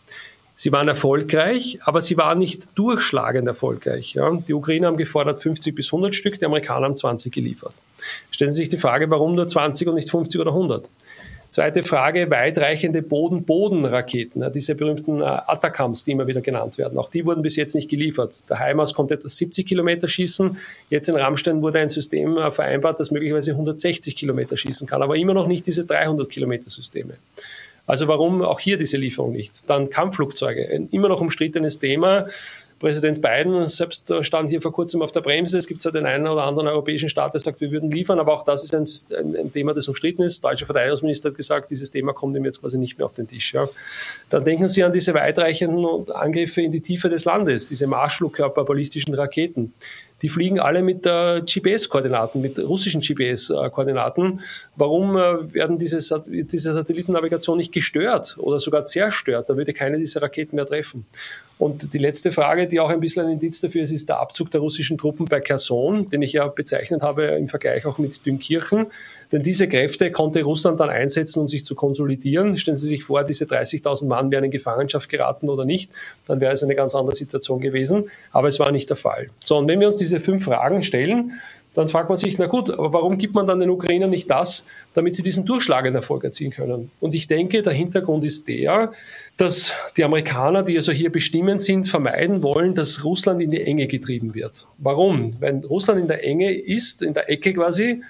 [0.62, 4.14] Sie waren erfolgreich, aber sie waren nicht durchschlagend erfolgreich.
[4.14, 4.32] Ja.
[4.48, 7.74] Die Ukrainer haben gefordert 50 bis 100 Stück, die Amerikaner haben 20 geliefert.
[8.30, 10.88] Stellen Sie sich die Frage, warum nur 20 und nicht 50 oder 100?
[11.50, 17.00] Zweite Frage, weitreichende Boden-Boden-Raketen, diese berühmten äh, Atacams, die immer wieder genannt werden.
[17.00, 18.48] Auch die wurden bis jetzt nicht geliefert.
[18.48, 20.58] Der HIMARS konnte etwa 70 Kilometer schießen.
[20.92, 25.18] Jetzt in Rammstein wurde ein System äh, vereinbart, das möglicherweise 160 Kilometer schießen kann, aber
[25.18, 27.16] immer noch nicht diese 300 Kilometer Systeme.
[27.88, 29.70] Also warum auch hier diese Lieferung nicht?
[29.70, 32.28] Dann Kampfflugzeuge, ein immer noch umstrittenes Thema.
[32.82, 35.60] Präsident Biden selbst stand hier vor kurzem auf der Bremse.
[35.60, 38.34] Es gibt zwar den einen oder anderen europäischen Staat, der sagt, wir würden liefern, aber
[38.34, 40.44] auch das ist ein, ein, Thema, das umstritten ist.
[40.44, 43.28] Der deutsche Verteidigungsminister hat gesagt, dieses Thema kommt ihm jetzt quasi nicht mehr auf den
[43.28, 43.54] Tisch.
[43.54, 43.70] Ja.
[44.32, 49.14] Dann denken Sie an diese weitreichenden Angriffe in die Tiefe des Landes, diese Marschflugkörper ballistischen
[49.14, 49.74] Raketen
[50.22, 54.42] die fliegen alle mit äh, GPS-Koordinaten, mit russischen GPS-Koordinaten.
[54.76, 59.50] Warum äh, werden diese, Sat diese Satellitennavigation nicht gestört oder sogar zerstört?
[59.50, 61.06] Da würde keine dieser Raketen mehr treffen.
[61.58, 64.50] Und die letzte Frage, die auch ein bisschen ein Indiz dafür ist, ist der Abzug
[64.50, 68.88] der russischen Truppen bei Kherson, den ich ja bezeichnet habe im Vergleich auch mit Dünkirchen.
[69.32, 72.58] Denn diese Kräfte konnte Russland dann einsetzen, um sich zu konsolidieren.
[72.58, 75.92] Stellen Sie sich vor, diese 30.000 Mann wären in Gefangenschaft geraten oder nicht,
[76.28, 78.10] dann wäre es eine ganz andere Situation gewesen.
[78.32, 79.30] Aber es war nicht der Fall.
[79.44, 81.34] So, und wenn wir uns diese fünf Fragen stellen,
[81.74, 84.66] dann fragt man sich, na gut, aber warum gibt man dann den Ukrainern nicht das,
[84.94, 86.92] damit sie diesen durchschlagenden Erfolg erzielen können?
[87.00, 88.92] Und ich denke, der Hintergrund ist der,
[89.38, 93.88] dass die Amerikaner, die also hier bestimmend sind, vermeiden wollen, dass Russland in die Enge
[93.88, 94.68] getrieben wird.
[94.80, 95.40] Warum?
[95.40, 98.02] Wenn Russland in der Enge ist, in der Ecke quasi,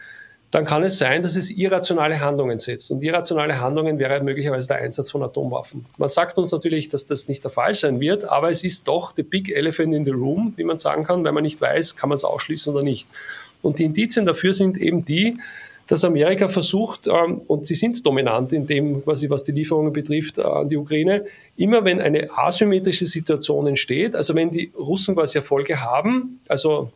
[0.52, 2.92] dann kann es sein, dass es irrationale Handlungen setzt.
[2.92, 5.86] Und irrationale Handlungen wäre möglicherweise der Einsatz von Atomwaffen.
[5.98, 9.14] Man sagt uns natürlich, dass das nicht der Fall sein wird, aber es ist doch
[9.16, 11.24] the big elephant in the room, wie man sagen kann.
[11.24, 13.08] Wenn man nicht weiß, kann man es ausschließen oder nicht.
[13.62, 15.38] Und die Indizien dafür sind eben die,
[15.88, 20.44] dass Amerika versucht, ähm, und sie sind dominant in dem, was die Lieferungen betrifft äh,
[20.44, 21.26] an die Ukraine,
[21.58, 26.92] immer wenn eine asymmetrische Situation entsteht, also wenn die Russen quasi Erfolge haben, also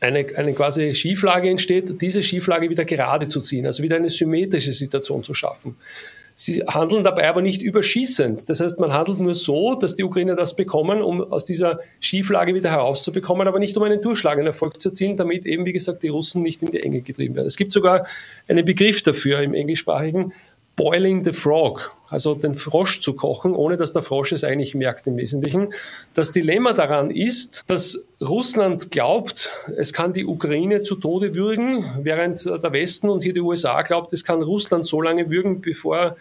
[0.00, 4.72] eine, eine quasi Schieflage entsteht, diese Schieflage wieder gerade zu ziehen, also wieder eine symmetrische
[4.72, 5.76] Situation zu schaffen.
[6.40, 8.48] Sie handeln dabei aber nicht überschießend.
[8.48, 12.54] Das heißt, man handelt nur so, dass die Ukrainer das bekommen, um aus dieser Schieflage
[12.54, 16.08] wieder herauszubekommen, aber nicht um einen durchschlagenden Erfolg zu erzielen, damit eben, wie gesagt, die
[16.08, 17.48] Russen nicht in die Enge getrieben werden.
[17.48, 18.06] Es gibt sogar
[18.46, 20.32] einen Begriff dafür im englischsprachigen,
[20.78, 25.08] Boiling the Frog, also den Frosch zu kochen, ohne dass der Frosch es eigentlich merkt
[25.08, 25.74] im Wesentlichen.
[26.14, 32.46] Das Dilemma daran ist, dass Russland glaubt, es kann die Ukraine zu Tode würgen, während
[32.46, 36.16] der Westen und hier die USA glaubt, es kann Russland so lange würgen, bevor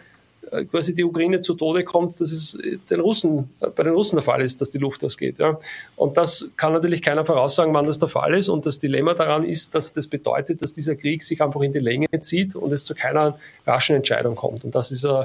[0.71, 2.57] quasi die Ukraine zu Tode kommt, dass es
[2.89, 5.39] den Russen, äh, bei den Russen der Fall ist, dass die Luft ausgeht.
[5.39, 5.59] Ja.
[5.95, 8.49] Und das kann natürlich keiner voraussagen, wann das der Fall ist.
[8.49, 11.79] Und das Dilemma daran ist, dass das bedeutet, dass dieser Krieg sich einfach in die
[11.79, 14.63] Länge zieht und es zu keiner raschen Entscheidung kommt.
[14.63, 15.23] Und das ist uh,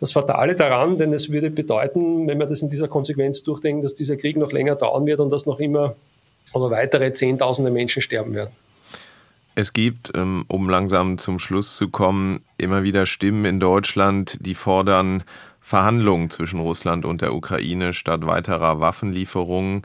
[0.00, 3.94] das Fatale daran, denn es würde bedeuten, wenn wir das in dieser Konsequenz durchdenken, dass
[3.94, 5.96] dieser Krieg noch länger dauern wird und dass noch immer
[6.52, 8.50] oder weitere Zehntausende Menschen sterben werden.
[9.58, 14.54] Es gibt, ähm, um langsam zum Schluss zu kommen, immer wieder Stimmen in Deutschland, die
[14.54, 15.24] fordern
[15.60, 19.82] Verhandlungen zwischen Russland und der Ukraine statt weiterer Waffenlieferungen.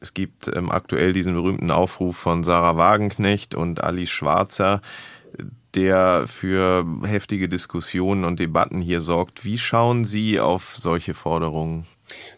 [0.00, 4.82] Es gibt ähm, aktuell diesen berühmten Aufruf von Sarah Wagenknecht und Alice Schwarzer,
[5.76, 9.44] der für heftige Diskussionen und Debatten hier sorgt.
[9.44, 11.86] Wie schauen Sie auf solche Forderungen?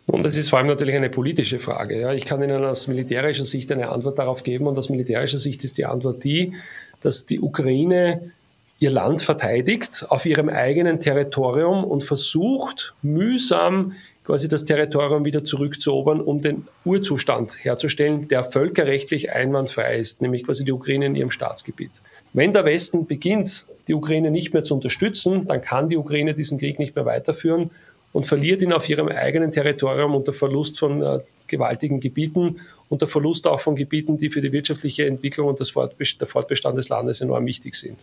[0.07, 2.01] Und das ist vor allem natürlich eine politische Frage.
[2.01, 2.13] Ja.
[2.15, 4.67] Ich kann Ihnen aus militärischer Sicht eine Antwort darauf geben.
[4.67, 6.55] Und aus militärischer Sicht ist die Antwort die,
[7.03, 8.33] dass die Ukraine
[8.81, 13.93] ihr Land verteidigt auf ihrem eigenen Territorium und versucht mühsam
[14.25, 20.65] quasi das Territorium wieder zurückzuerobern, um den Urzustand herzustellen, der völkerrechtlich einwandfrei ist, nämlich quasi
[20.65, 21.91] die Ukraine in ihrem Staatsgebiet.
[22.35, 26.59] Wenn der Westen beginnt, die Ukraine nicht mehr zu unterstützen, dann kann die Ukraine diesen
[26.59, 27.71] Krieg nicht mehr weiterführen
[28.13, 33.47] und verliert ihn auf ihrem eigenen Territorium unter Verlust von äh, gewaltigen Gebieten, unter Verlust
[33.47, 37.21] auch von Gebieten, die für die wirtschaftliche Entwicklung und das Fortbest der Fortbestand des Landes
[37.21, 37.99] enorm wichtig sind.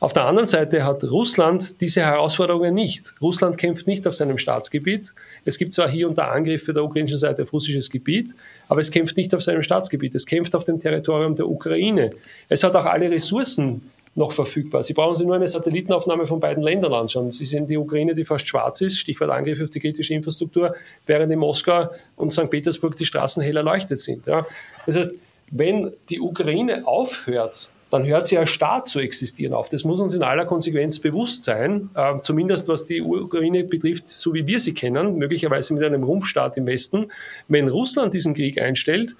[0.00, 3.14] Auf der anderen Seite hat Russland diese Herausforderungen nicht.
[3.20, 5.14] Russland kämpft nicht auf seinem Staatsgebiet.
[5.44, 8.34] Es gibt zwar hier und da Angriffe der ukrainischen Seite auf russisches Gebiet,
[8.68, 10.14] aber es kämpft nicht auf seinem Staatsgebiet.
[10.14, 12.10] Es kämpft auf dem Territorium der Ukraine.
[12.48, 14.82] Es hat auch alle Ressourcen, noch verfügbar.
[14.82, 17.32] Sie brauchen sich nur eine Satellitenaufnahme von beiden Ländern anschauen.
[17.32, 20.74] Sie sehen die Ukraine, die fast schwarz ist, Stichwort Angriff auf die kritische Infrastruktur,
[21.04, 22.50] während in Moskau und St.
[22.50, 24.26] Petersburg die Straßen hell erleuchtet sind.
[24.26, 24.46] Ja.
[24.86, 25.18] Das heißt,
[25.50, 29.68] wenn die Ukraine aufhört, dann hört sie als Staat zu existieren auf.
[29.68, 34.32] Das muss uns in aller Konsequenz bewusst sein, äh, zumindest was die Ukraine betrifft, so
[34.32, 37.12] wie wir sie kennen, möglicherweise mit einem Rumpfstaat im Westen.
[37.48, 39.14] Wenn Russland diesen Krieg einstellt,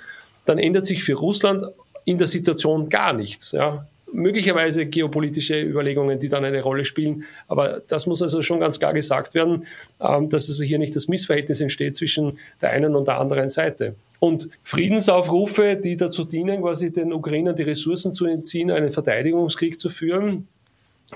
[0.47, 1.65] dann ändert sich für Russland
[2.07, 3.53] in der Situation gar nichts.
[3.53, 7.25] Ja möglicherweise geopolitische Überlegungen, die dann eine Rolle spielen.
[7.49, 9.67] Aber das muss also schon ganz klar gesagt werden,
[10.01, 13.95] ähm, dass also hier nicht das Missverhältnis entsteht zwischen der einen und der anderen Seite.
[14.19, 19.91] Und Friedensaufrufe, die dazu dienen, quasi den Ukrainern die Ressourcen zu entziehen, einen Verteidigungskrieg zu
[19.91, 20.49] führen,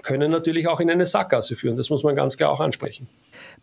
[0.02, 1.76] können natürlich auch in eine Sackgasse führen.
[1.76, 3.08] Das muss man ganz klar auch ansprechen.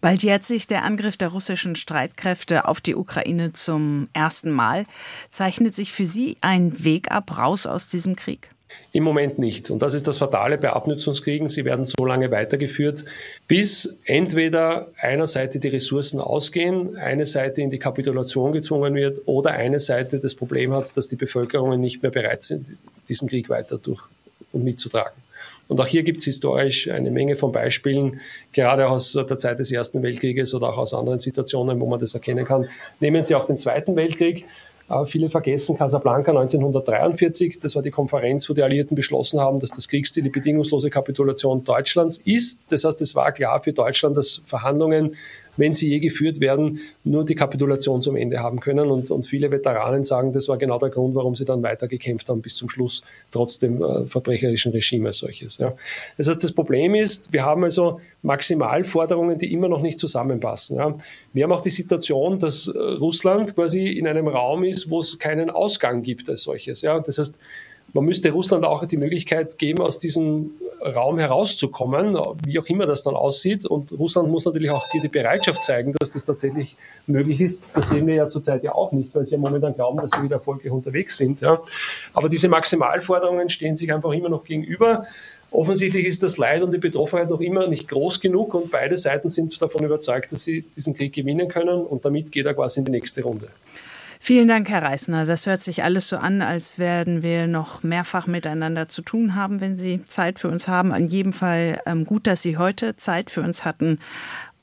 [0.01, 4.85] Bald jährt sich der Angriff der russischen Streitkräfte auf die Ukraine zum ersten Mal.
[5.31, 8.49] Zeichnet sich für Sie ein Weg ab, raus aus diesem Krieg?
[8.91, 9.69] Im Moment nicht.
[9.69, 11.49] Und das ist das Fatale bei Abnutzungskriegen.
[11.49, 13.05] Sie werden so lange weitergeführt,
[13.47, 19.51] bis entweder einer Seite die Ressourcen ausgehen, eine Seite in die Kapitulation gezwungen wird oder
[19.51, 22.75] eine Seite das Problem hat, dass die Bevölkerungen nicht mehr bereit sind,
[23.07, 24.03] diesen Krieg weiter durch
[24.51, 25.21] und mitzutragen.
[25.67, 28.21] Und auch hier gibt es historisch eine Menge von Beispielen,
[28.53, 32.13] gerade aus der Zeit des Ersten Weltkrieges oder auch aus anderen Situationen, wo man das
[32.13, 32.67] erkennen kann.
[32.99, 34.45] Nehmen Sie auch den Zweiten Weltkrieg.
[34.89, 37.59] Äh, viele vergessen Casablanca 1943.
[37.59, 41.63] Das war die Konferenz, wo die Alliierten beschlossen haben, dass das Kriegsziel die bedingungslose Kapitulation
[41.63, 42.71] Deutschlands ist.
[42.71, 45.15] Das heißt, es war klar für Deutschland, dass Verhandlungen
[45.57, 48.89] wenn sie je geführt werden, nur die Kapitulation zum Ende haben können.
[48.89, 52.29] Und, und viele Veteranen sagen, das war genau der Grund, warum sie dann weiter gekämpft
[52.29, 55.57] haben bis zum Schluss, trotz dem äh, verbrecherischen Regime als solches.
[55.57, 55.73] Ja.
[56.17, 60.77] Das heißt, das Problem ist, wir haben also Maximalforderungen, die immer noch nicht zusammenpassen.
[60.77, 60.97] Ja.
[61.33, 65.19] Wir haben auch die Situation, dass äh, Russland quasi in einem Raum ist, wo es
[65.19, 66.81] keinen Ausgang gibt als solches.
[66.81, 66.99] Ja.
[66.99, 67.35] Das heißt,
[67.93, 73.03] man müsste Russland auch die Möglichkeit geben, aus diesem Raum herauszukommen, wie auch immer das
[73.03, 73.65] dann aussieht.
[73.65, 76.75] Und Russland muss natürlich auch hier die Bereitschaft zeigen, dass das tatsächlich
[77.07, 77.75] möglich ist.
[77.75, 80.23] Das sehen wir ja zurzeit ja auch nicht, weil sie ja momentan glauben, dass sie
[80.23, 81.41] wieder erfolgreich unterwegs sind.
[81.41, 81.59] Ja.
[82.13, 85.07] Aber diese Maximalforderungen stehen sich einfach immer noch gegenüber.
[85.49, 89.29] Offensichtlich ist das Leid und die Betroffenheit noch immer nicht groß genug und beide Seiten
[89.29, 92.85] sind davon überzeugt, dass sie diesen Krieg gewinnen können und damit geht er quasi in
[92.85, 93.47] die nächste Runde.
[94.19, 95.25] Vielen Dank, Herr Reisner.
[95.25, 99.61] Das hört sich alles so an, als werden wir noch mehrfach miteinander zu tun haben,
[99.61, 100.93] wenn Sie Zeit für uns haben.
[100.93, 103.99] In jedem Fall ähm, gut, dass Sie heute Zeit für uns hatten.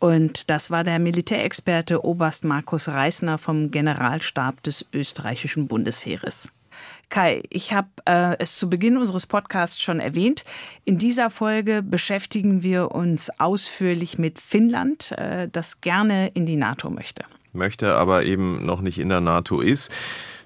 [0.01, 6.51] Und das war der Militärexperte Oberst Markus Reisner vom Generalstab des österreichischen Bundesheeres.
[7.09, 10.45] Kai, ich habe äh, es zu Beginn unseres Podcasts schon erwähnt.
[10.85, 16.91] In dieser Folge beschäftigen wir uns ausführlich mit Finnland, äh, das gerne in die NATO
[16.91, 19.93] möchte möchte, aber eben noch nicht in der NATO ist.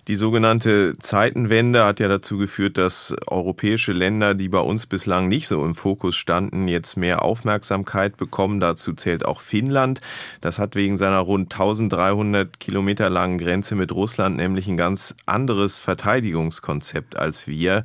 [0.08, 5.46] Die sogenannte Zeitenwende hat ja dazu geführt, dass europäische Länder, die bei uns bislang nicht
[5.46, 8.58] so im Fokus standen, jetzt mehr Aufmerksamkeit bekommen.
[8.58, 10.00] Dazu zählt auch Finnland.
[10.40, 15.78] Das hat wegen seiner rund 1300 Kilometer langen Grenze mit Russland nämlich ein ganz anderes
[15.78, 17.84] Verteidigungskonzept als wir.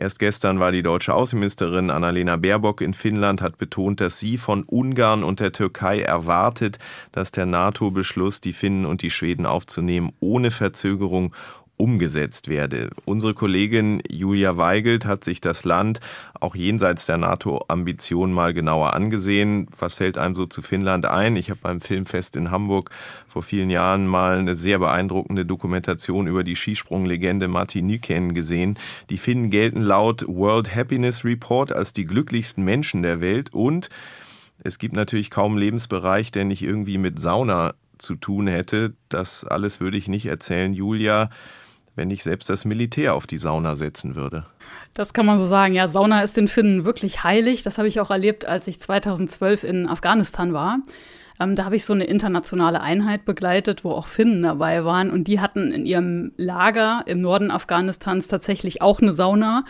[0.00, 4.62] Erst gestern war die deutsche Außenministerin Annalena Baerbock in Finnland, hat betont, dass sie von
[4.62, 6.78] Ungarn und der Türkei erwartet,
[7.12, 11.34] dass der NATO-Beschluss, die Finnen und die Schweden aufzunehmen, ohne Verzögerung
[11.80, 12.90] umgesetzt werde.
[13.04, 15.98] Unsere Kollegin Julia Weigelt hat sich das Land
[16.38, 19.66] auch jenseits der NATO-Ambition mal genauer angesehen.
[19.78, 21.36] Was fällt einem so zu Finnland ein?
[21.36, 22.90] Ich habe beim Filmfest in Hamburg
[23.28, 28.78] vor vielen Jahren mal eine sehr beeindruckende Dokumentation über die Skisprunglegende Martin Nykänen gesehen.
[29.08, 33.88] Die Finnen gelten laut World Happiness Report als die glücklichsten Menschen der Welt und
[34.62, 38.94] es gibt natürlich kaum Lebensbereich, der nicht irgendwie mit Sauna zu tun hätte.
[39.08, 41.30] Das alles würde ich nicht erzählen, Julia
[41.96, 44.46] wenn nicht selbst das Militär auf die Sauna setzen würde.
[44.94, 45.74] Das kann man so sagen.
[45.74, 47.62] Ja, Sauna ist den Finnen wirklich heilig.
[47.62, 50.80] Das habe ich auch erlebt, als ich 2012 in Afghanistan war.
[51.40, 55.10] Ähm, da habe ich so eine internationale Einheit begleitet, wo auch Finnen dabei waren.
[55.10, 59.64] Und die hatten in ihrem Lager im Norden Afghanistans tatsächlich auch eine Sauna.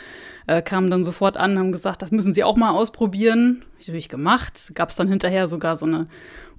[0.47, 3.63] Äh, kamen dann sofort an, haben gesagt, das müssen sie auch mal ausprobieren.
[3.87, 4.73] habe ich gemacht.
[4.75, 6.07] Gab es dann hinterher sogar so eine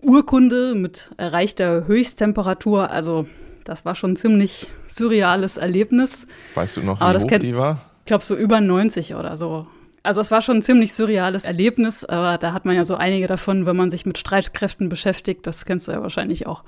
[0.01, 2.89] Urkunde mit erreichter Höchsttemperatur.
[2.89, 3.27] Also
[3.63, 6.27] das war schon ein ziemlich surreales Erlebnis.
[6.55, 7.81] Weißt du noch, wie hoch kennt, die war?
[7.99, 9.67] Ich glaube so über 90 oder so.
[10.03, 13.27] Also es war schon ein ziemlich surreales Erlebnis, aber da hat man ja so einige
[13.27, 15.45] davon, wenn man sich mit Streitkräften beschäftigt.
[15.45, 16.63] Das kennst du ja wahrscheinlich auch.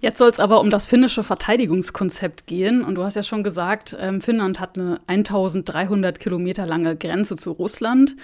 [0.00, 2.84] Jetzt soll es aber um das finnische Verteidigungskonzept gehen.
[2.84, 7.52] Und du hast ja schon gesagt, ähm, Finnland hat eine 1300 Kilometer lange Grenze zu
[7.52, 8.16] Russland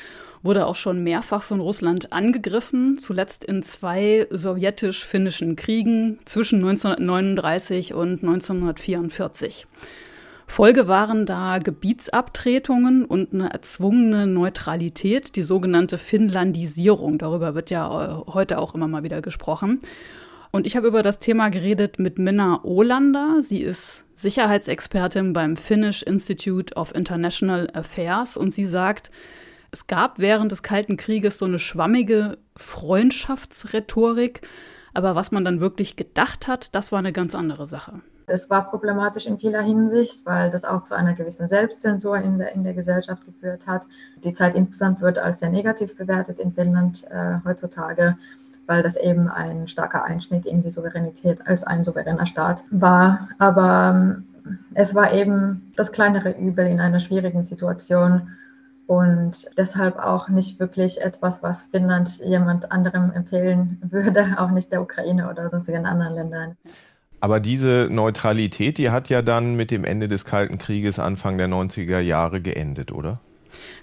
[0.42, 8.22] wurde auch schon mehrfach von Russland angegriffen, zuletzt in zwei sowjetisch-finnischen Kriegen zwischen 1939 und
[8.22, 9.66] 1944.
[10.48, 17.16] Folge waren da Gebietsabtretungen und eine erzwungene Neutralität, die sogenannte Finnlandisierung.
[17.16, 19.80] Darüber wird ja äh, heute auch immer mal wieder gesprochen.
[20.54, 23.40] Und ich habe über das Thema geredet mit Minna Olander.
[23.40, 29.10] Sie ist Sicherheitsexpertin beim Finnish Institute of International Affairs und sie sagt,
[29.70, 34.42] es gab während des Kalten Krieges so eine schwammige Freundschaftsrhetorik,
[34.92, 38.02] aber was man dann wirklich gedacht hat, das war eine ganz andere Sache.
[38.26, 42.52] Es war problematisch in vieler Hinsicht, weil das auch zu einer gewissen Selbstzensur in der,
[42.52, 43.86] in der Gesellschaft geführt hat.
[44.22, 48.18] Die Zeit insgesamt wird als sehr negativ bewertet in Finnland äh, heutzutage,
[48.66, 53.28] weil das eben ein starker Einschnitt in die Souveränität als ein souveräner Staat war.
[53.38, 54.24] Aber ähm,
[54.74, 58.28] es war eben das kleinere Übel in einer schwierigen Situation
[58.86, 64.82] und deshalb auch nicht wirklich etwas, was Finnland jemand anderem empfehlen würde, auch nicht der
[64.82, 66.56] Ukraine oder sonstigen anderen Ländern.
[67.20, 71.48] Aber diese Neutralität, die hat ja dann mit dem Ende des Kalten Krieges Anfang der
[71.48, 73.20] 90er Jahre geendet, oder?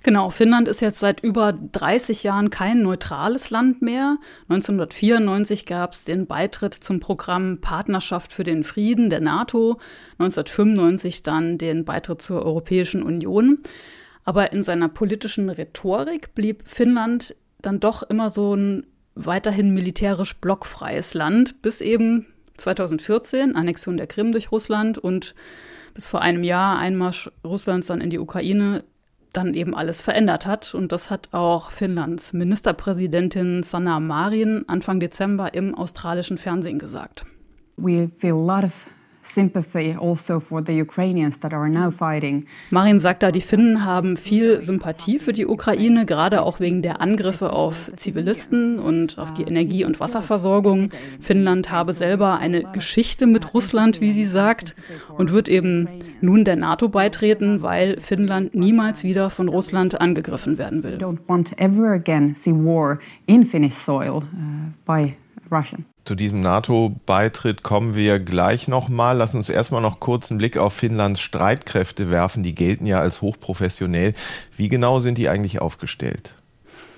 [0.04, 4.18] Genau, Finnland ist jetzt seit über 30 Jahren kein neutrales Land mehr.
[4.50, 9.80] 1994 gab es den Beitritt zum Programm Partnerschaft für den Frieden der NATO,
[10.20, 13.60] 1995 dann den Beitritt zur Europäischen Union.
[14.26, 21.14] Aber in seiner politischen Rhetorik blieb Finnland dann doch immer so ein weiterhin militärisch blockfreies
[21.14, 25.36] Land, bis eben 2014, Annexion der Krim durch Russland und
[25.94, 28.84] bis vor einem Jahr Einmarsch Russlands dann in die Ukraine
[29.34, 30.74] dann eben alles verändert hat.
[30.74, 37.26] Und das hat auch Finnlands Ministerpräsidentin Sanna Marin Anfang Dezember im australischen Fernsehen gesagt.
[37.78, 38.86] We feel a lot of
[39.30, 42.46] sympathy also for the Ukrainians that are now fighting.
[42.70, 47.02] Marin sagt da, die Finnen haben viel Sympathie für die Ukraine, gerade auch wegen der
[47.02, 50.90] Angriffe auf Zivilisten und auf die Energie- und Wasserversorgung.
[51.20, 54.76] Finnland habe selber eine Geschichte mit Russland, wie sie sagt,
[55.18, 55.88] und wird eben
[56.22, 60.98] nun der NATO beitreten, weil Finnland niemals wieder von Russland angegriffen werden will.
[66.10, 69.18] Zu diesem NATO-Beitritt kommen wir gleich nochmal.
[69.18, 72.42] Lass uns erstmal noch kurz einen Blick auf Finnlands Streitkräfte werfen.
[72.42, 74.16] Die gelten ja als hochprofessionell.
[74.58, 76.34] Wie genau sind die eigentlich aufgestellt?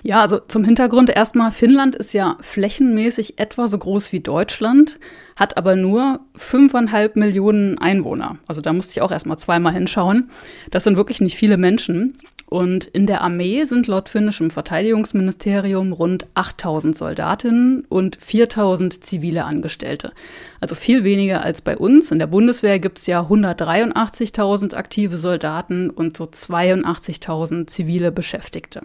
[0.02, 4.98] Ja, also zum Hintergrund erstmal, Finnland ist ja flächenmäßig etwa so groß wie Deutschland,
[5.36, 8.38] hat aber nur fünfeinhalb Millionen Einwohner.
[8.46, 10.30] Also da musste ich auch erstmal zweimal hinschauen.
[10.70, 12.16] Das sind wirklich nicht viele Menschen.
[12.52, 20.12] Und in der Armee sind laut finnischem Verteidigungsministerium rund 8000 Soldatinnen und 4000 zivile Angestellte.
[20.60, 22.10] Also viel weniger als bei uns.
[22.10, 28.82] In der Bundeswehr gibt es ja 183.000 aktive Soldaten und so 82.000 zivile Beschäftigte.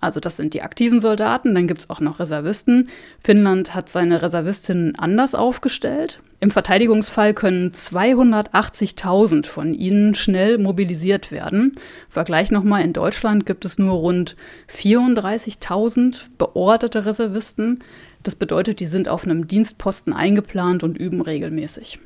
[0.00, 2.88] Also das sind die aktiven Soldaten, dann gibt es auch noch Reservisten.
[3.22, 6.20] Finnland hat seine Reservistinnen anders aufgestellt.
[6.40, 11.72] Im Verteidigungsfall können 280.000 von ihnen schnell mobilisiert werden.
[12.08, 14.36] Vergleich nochmal, in Deutschland gibt es nur rund
[14.74, 17.80] 34.000 beorderte Reservisten.
[18.22, 21.98] Das bedeutet, die sind auf einem Dienstposten eingeplant und üben regelmäßig.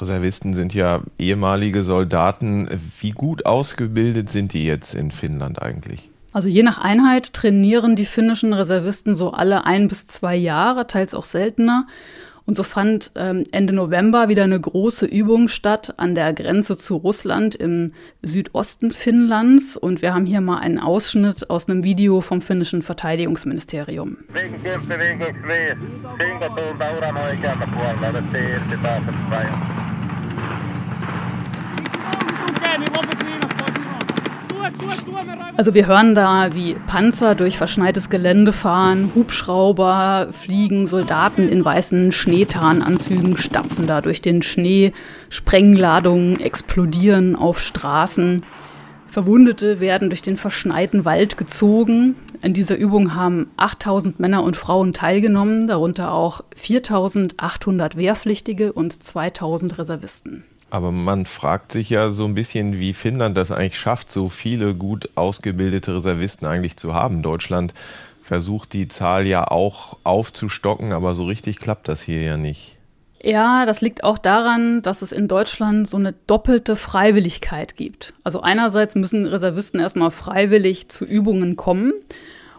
[0.00, 2.68] Reservisten sind ja ehemalige Soldaten.
[3.00, 6.10] Wie gut ausgebildet sind die jetzt in Finnland eigentlich?
[6.36, 11.14] Also je nach Einheit trainieren die finnischen Reservisten so alle ein bis zwei Jahre, teils
[11.14, 11.86] auch seltener.
[12.44, 16.96] Und so fand ähm, Ende November wieder eine große Übung statt an der Grenze zu
[16.96, 19.78] Russland im Südosten Finnlands.
[19.78, 24.18] Und wir haben hier mal einen Ausschnitt aus einem Video vom finnischen Verteidigungsministerium.
[35.56, 42.12] Also wir hören da, wie Panzer durch verschneites Gelände fahren, Hubschrauber fliegen, Soldaten in weißen
[42.12, 44.92] Schneetarnanzügen stapfen da durch den Schnee,
[45.30, 48.42] Sprengladungen explodieren auf Straßen.
[49.08, 52.16] Verwundete werden durch den verschneiten Wald gezogen.
[52.42, 59.78] In dieser Übung haben 8000 Männer und Frauen teilgenommen, darunter auch 4800 Wehrpflichtige und 2000
[59.78, 60.44] Reservisten.
[60.70, 64.74] Aber man fragt sich ja so ein bisschen, wie Finnland das eigentlich schafft, so viele
[64.74, 67.22] gut ausgebildete Reservisten eigentlich zu haben.
[67.22, 67.72] Deutschland
[68.20, 72.76] versucht die Zahl ja auch aufzustocken, aber so richtig klappt das hier ja nicht.
[73.22, 78.12] Ja, das liegt auch daran, dass es in Deutschland so eine doppelte Freiwilligkeit gibt.
[78.24, 81.92] Also einerseits müssen Reservisten erstmal freiwillig zu Übungen kommen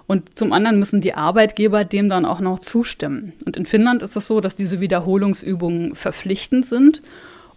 [0.07, 3.33] und zum anderen müssen die Arbeitgeber dem dann auch noch zustimmen.
[3.45, 7.01] Und in Finnland ist es so, dass diese Wiederholungsübungen verpflichtend sind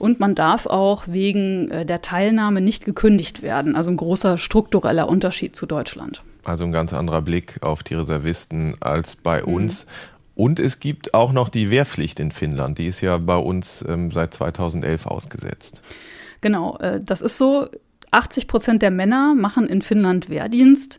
[0.00, 3.76] und man darf auch wegen äh, der Teilnahme nicht gekündigt werden.
[3.76, 6.22] Also ein großer struktureller Unterschied zu Deutschland.
[6.46, 9.54] Also ein ganz anderer Blick auf die Reservisten als bei mhm.
[9.54, 9.86] uns.
[10.34, 12.78] Und es gibt auch noch die Wehrpflicht in Finnland.
[12.78, 15.82] Die ist ja bei uns ähm, seit 2011 ausgesetzt.
[16.40, 17.68] Genau, äh, das ist so.
[18.12, 20.98] 80 Prozent der Männer machen in Finnland Wehrdienst.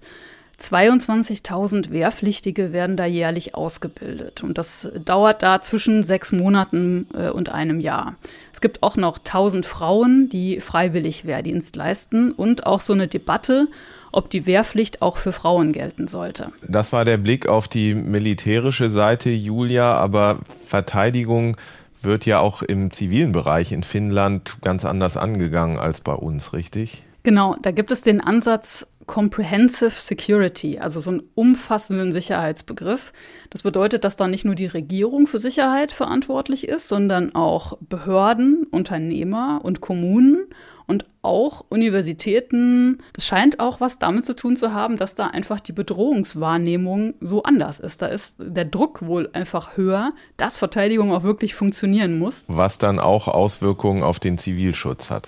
[0.62, 4.43] 22.000 Wehrpflichtige werden da jährlich ausgebildet.
[4.43, 8.15] Und das dauert da zwischen sechs Monaten äh, und einem Jahr.
[8.54, 13.67] Es gibt auch noch 1000 Frauen, die freiwillig Wehrdienst leisten und auch so eine Debatte,
[14.12, 16.52] ob die Wehrpflicht auch für Frauen gelten sollte.
[16.67, 21.58] Das war der Blick auf die militärische Seite, Julia, aber Verteidigung
[22.02, 27.04] wird ja auch im zivilen Bereich in Finnland ganz anders angegangen als bei uns, richtig?
[27.24, 33.12] Genau, da gibt es den Ansatz Comprehensive Security, also so einen umfassenden Sicherheitsbegriff.
[33.50, 38.67] Das bedeutet, dass da nicht nur die Regierung für Sicherheit verantwortlich ist, sondern auch Behörden,
[38.71, 40.45] Unternehmer und Kommunen
[40.88, 43.00] und auch Universitäten.
[43.12, 47.43] Das scheint auch was damit zu tun zu haben, dass da einfach die Bedrohungswahrnehmung so
[47.43, 48.02] anders ist.
[48.02, 52.45] Da ist der Druck wohl einfach höher, dass Verteidigung auch wirklich funktionieren muss.
[52.47, 55.28] Was dann auch Auswirkungen auf den Zivilschutz hat.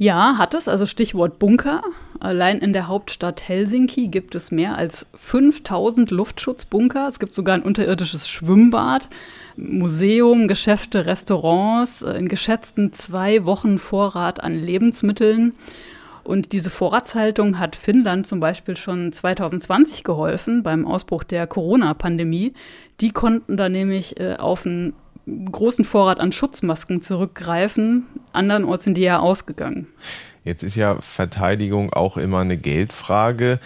[0.00, 0.66] Ja, hat es.
[0.66, 1.82] Also Stichwort Bunker.
[2.20, 7.06] Allein in der Hauptstadt Helsinki gibt es mehr als 5000 Luftschutzbunker.
[7.08, 9.08] Es gibt sogar ein unterirdisches Schwimmbad,
[9.56, 15.54] Museum, Geschäfte, Restaurants, in geschätzten zwei Wochen Vorrat an Lebensmitteln.
[16.22, 22.52] Und diese Vorratshaltung hat Finnland zum Beispiel schon 2020 geholfen beim Ausbruch der Corona-Pandemie.
[23.00, 24.92] Die konnten da nämlich äh, auf ein
[25.50, 28.06] großen Vorrat an Schutzmasken zurückgreifen.
[28.32, 29.86] Andernorts sind die ja ausgegangen.
[30.44, 33.58] Jetzt ist ja Verteidigung auch immer eine Geldfrage.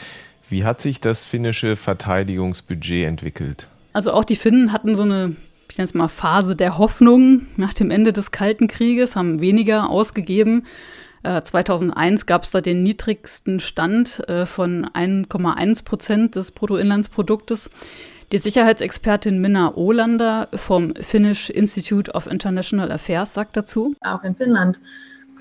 [0.49, 3.69] Wie hat sich das finnische Verteidigungsbudget entwickelt?
[3.93, 5.37] Also auch die Finnen hatten so eine,
[5.71, 9.89] ich nenne es mal, Phase der Hoffnung nach dem Ende des Kalten Krieges, haben weniger
[9.89, 10.67] ausgegeben.
[11.23, 17.71] 2001 äh, gab es da den niedrigsten Stand äh, von 1,1 Prozent des Bruttoinlandsproduktes.
[18.33, 23.95] Die Sicherheitsexpertin Minna Olander vom Finnish Institute of International Affairs sagt dazu.
[24.01, 24.81] Auch in Finnland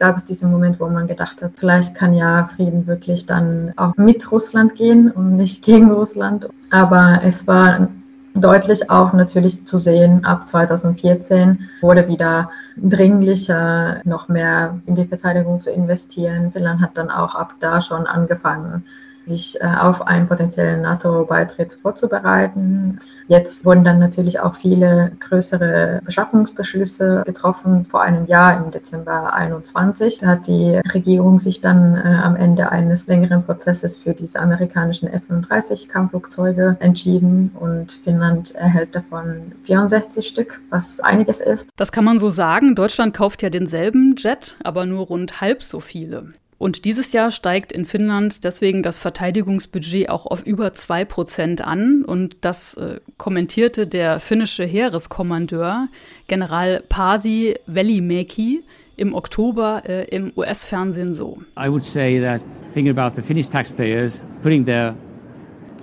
[0.04, 3.96] gab es diesen Moment, wo man gedacht hat, vielleicht kann ja Frieden wirklich dann auch
[3.96, 6.50] mit Russland gehen und nicht gegen Russland.
[6.72, 7.88] Aber es war
[8.34, 15.58] deutlich auch natürlich zu sehen, ab 2014 wurde wieder dringlicher, noch mehr in die Verteidigung
[15.60, 16.52] zu investieren.
[16.52, 18.84] Finnland hat dann auch ab da schon angefangen,
[19.26, 23.00] sich äh, auf einen potenziellen NATO-Beitritt vorzubereiten.
[23.28, 27.86] Jetzt wurden dann natürlich auch viele größere Beschaffungsbeschlüsse getroffen.
[27.86, 32.72] Vor einem Jahr im Dezember 21 da hat die Regierung sich dann äh, am Ende
[32.72, 41.00] eines längeren Prozesses für diese amerikanischen F-35-Kampfflugzeuge entschieden und Finnland erhält davon 64 Stück, was
[41.00, 41.70] einiges ist.
[41.76, 42.76] Das kann man so sagen.
[42.76, 46.34] Deutschland kauft ja denselben Jet, aber nur rund halb so viele.
[46.58, 52.04] Und dieses Jahr steigt in Finnland deswegen das Verteidigungsbudget auch auf über 2 Prozent an.
[52.06, 55.88] Und das äh, kommentierte der finnische Heereskommandeur
[56.28, 58.64] General Pasi Velimäki
[58.96, 61.40] im Oktober äh, im US-Fernsehen so.
[61.58, 62.42] I would say that
[62.72, 64.96] thinking about the Finnish taxpayers putting their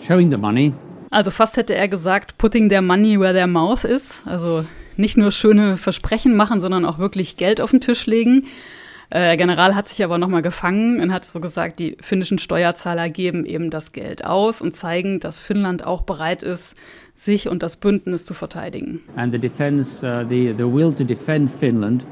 [0.01, 0.73] showing the money.
[1.11, 4.23] Also fast hätte er gesagt, putting their money where their mouth is.
[4.25, 4.65] Also
[4.97, 8.47] nicht nur schöne Versprechen machen, sondern auch wirklich Geld auf den Tisch legen.
[9.11, 13.09] Äh, der General hat sich aber nochmal gefangen und hat so gesagt, die finnischen Steuerzahler
[13.11, 16.77] geben eben das Geld aus und zeigen, dass Finnland auch bereit ist,
[17.17, 19.01] sich und das Bündnis zu verteidigen.
[19.17, 22.07] And the defense, uh, the, the will to defend Finland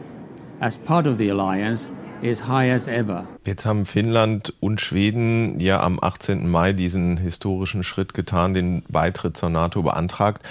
[0.61, 1.89] as part of the alliance
[2.21, 3.29] is high as ever.
[3.47, 6.49] Jetzt haben Finnland und Schweden ja am 18.
[6.51, 10.43] Mai diesen historischen Schritt getan, den Beitritt zur NATO beantragt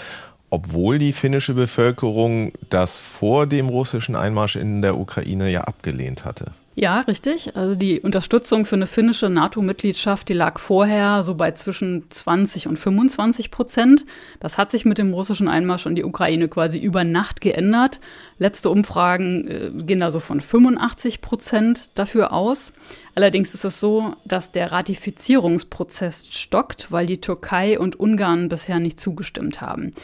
[0.50, 6.52] obwohl die finnische Bevölkerung das vor dem russischen Einmarsch in der Ukraine ja abgelehnt hatte.
[6.80, 7.56] Ja, richtig.
[7.56, 12.78] Also die Unterstützung für eine finnische NATO-Mitgliedschaft, die lag vorher so bei zwischen 20 und
[12.78, 14.06] 25 Prozent.
[14.40, 18.00] Das hat sich mit dem russischen Einmarsch in die Ukraine quasi über Nacht geändert.
[18.38, 22.74] Letzte Umfragen äh, gehen da so von 85 Prozent dafür aus.
[23.16, 29.00] Allerdings ist es so, dass der Ratifizierungsprozess stockt, weil die Türkei und Ungarn bisher nicht
[29.00, 29.96] zugestimmt haben.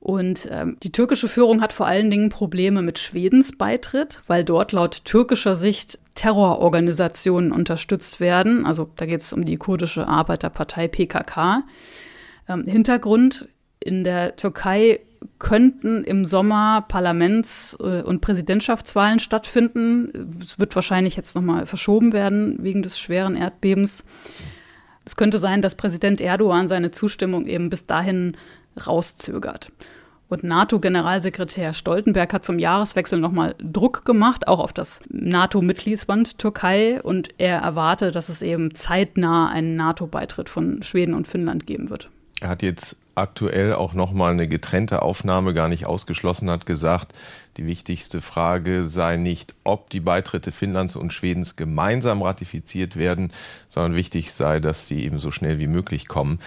[0.00, 4.72] Und ähm, die türkische Führung hat vor allen Dingen Probleme mit Schwedens Beitritt, weil dort
[4.72, 8.64] laut türkischer Sicht Terrororganisationen unterstützt werden.
[8.64, 11.64] Also da geht es um die kurdische Arbeiterpartei PKK.
[12.48, 13.48] Ähm, Hintergrund
[13.78, 15.00] in der Türkei
[15.38, 20.38] könnten im Sommer Parlaments- äh, und Präsidentschaftswahlen stattfinden.
[20.42, 24.04] Es wird wahrscheinlich jetzt nochmal verschoben werden wegen des schweren Erdbebens.
[25.04, 28.36] Es könnte sein, dass Präsident Erdogan seine Zustimmung eben bis dahin
[28.86, 29.72] rauszögert.
[30.28, 37.02] Und NATO-Generalsekretär Stoltenberg hat zum Jahreswechsel nochmal Druck gemacht, auch auf das NATO-Mitgliedsband Türkei.
[37.02, 42.10] Und er erwarte, dass es eben zeitnah einen NATO-Beitritt von Schweden und Finnland geben wird.
[42.40, 47.12] Er hat jetzt aktuell auch nochmal eine getrennte Aufnahme gar nicht ausgeschlossen, hat gesagt,
[47.58, 53.30] die wichtigste Frage sei nicht, ob die Beitritte Finnlands und Schwedens gemeinsam ratifiziert werden,
[53.68, 56.38] sondern wichtig sei, dass sie eben so schnell wie möglich kommen.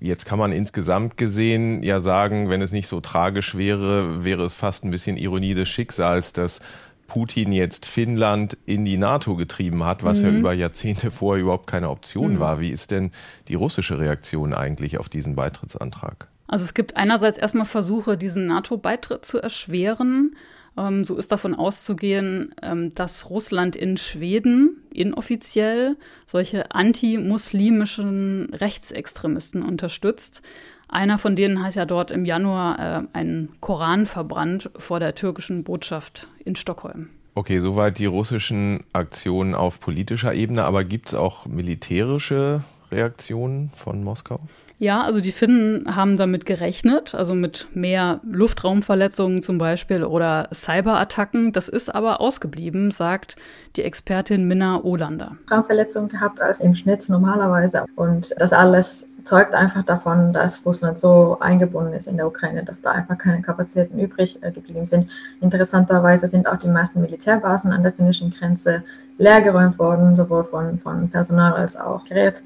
[0.00, 4.54] Jetzt kann man insgesamt gesehen ja sagen, wenn es nicht so tragisch wäre, wäre es
[4.54, 6.60] fast ein bisschen Ironie des Schicksals, dass
[7.06, 10.24] Putin jetzt Finnland in die NATO getrieben hat, was mhm.
[10.24, 12.40] ja über Jahrzehnte vorher überhaupt keine Option mhm.
[12.40, 12.60] war.
[12.60, 13.10] Wie ist denn
[13.48, 16.28] die russische Reaktion eigentlich auf diesen Beitrittsantrag?
[16.48, 20.36] Also es gibt einerseits erstmal Versuche, diesen NATO-Beitritt zu erschweren.
[20.76, 25.96] Ähm, so ist davon auszugehen, ähm, dass Russland in Schweden inoffiziell
[26.26, 30.42] solche anti-muslimischen Rechtsextremisten unterstützt.
[30.88, 35.64] Einer von denen hat ja dort im Januar äh, einen Koran verbrannt vor der türkischen
[35.64, 37.10] Botschaft in Stockholm.
[37.34, 44.02] Okay, soweit die russischen Aktionen auf politischer Ebene, aber gibt es auch militärische Reaktionen von
[44.02, 44.40] Moskau?
[44.78, 51.52] Ja, also die Finnen haben damit gerechnet, also mit mehr Luftraumverletzungen zum Beispiel oder Cyberattacken.
[51.52, 53.36] Das ist aber ausgeblieben, sagt
[53.76, 55.38] die Expertin Minna Olander.
[55.50, 57.86] Raumverletzungen gehabt als im Schnitt normalerweise.
[57.96, 62.82] Und das alles zeugt einfach davon, dass Russland so eingebunden ist in der Ukraine, dass
[62.82, 65.10] da einfach keine Kapazitäten übrig äh, geblieben sind.
[65.40, 68.84] Interessanterweise sind auch die meisten Militärbasen an der finnischen Grenze
[69.16, 72.42] leergeräumt worden, sowohl von, von Personal als auch Gerät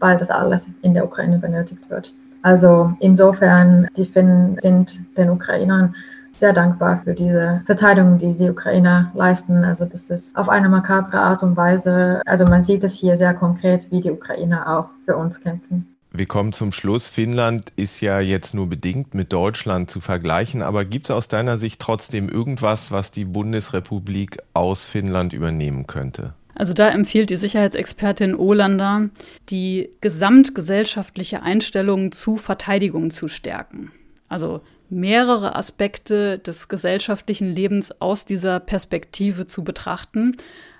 [0.00, 2.12] weil das alles in der Ukraine benötigt wird.
[2.42, 5.94] Also insofern, die Finnen sind den Ukrainern
[6.38, 9.64] sehr dankbar für diese Verteidigung, die die Ukrainer leisten.
[9.64, 13.34] Also das ist auf eine makabre Art und Weise, also man sieht es hier sehr
[13.34, 15.94] konkret, wie die Ukrainer auch für uns kämpfen.
[16.16, 17.08] Wir kommen zum Schluss.
[17.08, 21.56] Finnland ist ja jetzt nur bedingt mit Deutschland zu vergleichen, aber gibt es aus deiner
[21.56, 26.34] Sicht trotzdem irgendwas, was die Bundesrepublik aus Finnland übernehmen könnte?
[26.54, 29.10] Also da empfiehlt die Sicherheitsexpertin Olander,
[29.50, 33.90] die gesamtgesellschaftliche Einstellung zu Verteidigung zu stärken.
[34.28, 40.36] Also mehrere Aspekte des gesellschaftlichen Lebens aus dieser Perspektive zu betrachten,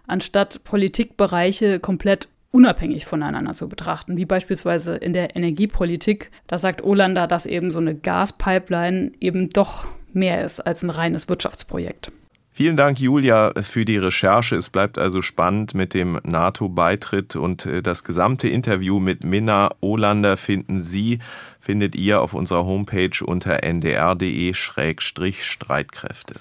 [0.07, 6.31] anstatt Politikbereiche komplett unabhängig voneinander zu betrachten, wie beispielsweise in der Energiepolitik.
[6.47, 11.29] Da sagt Olander, dass eben so eine Gaspipeline eben doch mehr ist als ein reines
[11.29, 12.13] Wirtschaftsprojekt.
[12.57, 14.55] Vielen Dank, Julia, für die Recherche.
[14.55, 20.37] Es bleibt also spannend mit dem NATO-Beitritt und äh, das gesamte Interview mit Minna Olander
[20.37, 21.19] finden Sie,
[21.59, 26.35] findet ihr auf unserer Homepage unter ndr.de-streitkräfte.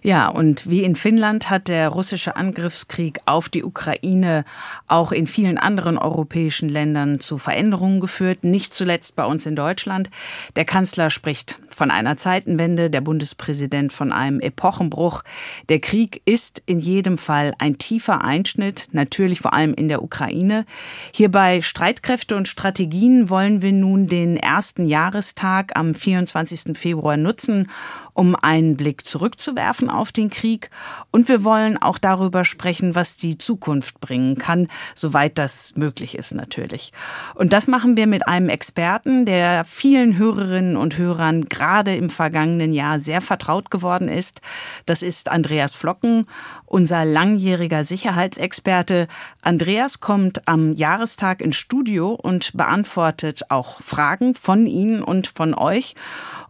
[0.00, 4.44] Ja, und wie in Finnland hat der russische Angriffskrieg auf die Ukraine
[4.88, 10.10] auch in vielen anderen europäischen Ländern zu Veränderungen geführt, nicht zuletzt bei uns in Deutschland.
[10.56, 15.22] Der Kanzler spricht von einer Zeitenwende, der Bundespräsident von einem Epochenbruch.
[15.68, 20.64] Der Krieg ist in jedem Fall ein tiefer Einschnitt, natürlich vor allem in der Ukraine.
[21.12, 26.76] Hierbei Streitkräfte und Strategien wollen wir nun den ersten Jahrestag am 24.
[26.76, 27.70] Februar nutzen,
[28.14, 30.70] um einen Blick zurückzuwerfen auf den Krieg.
[31.10, 36.34] Und wir wollen auch darüber sprechen, was die Zukunft bringen kann, soweit das möglich ist
[36.34, 36.92] natürlich.
[37.34, 42.72] Und das machen wir mit einem Experten, der vielen Hörerinnen und Hörern gerade im vergangenen
[42.72, 44.40] Jahr sehr vertraut geworden ist.
[44.86, 46.26] Das ist Andreas Flocken,
[46.66, 49.08] unser langjähriger Sicherheitsexperte.
[49.42, 55.94] Andreas kommt am Jahrestag ins Studio und beantwortet auch Fragen von Ihnen und von euch.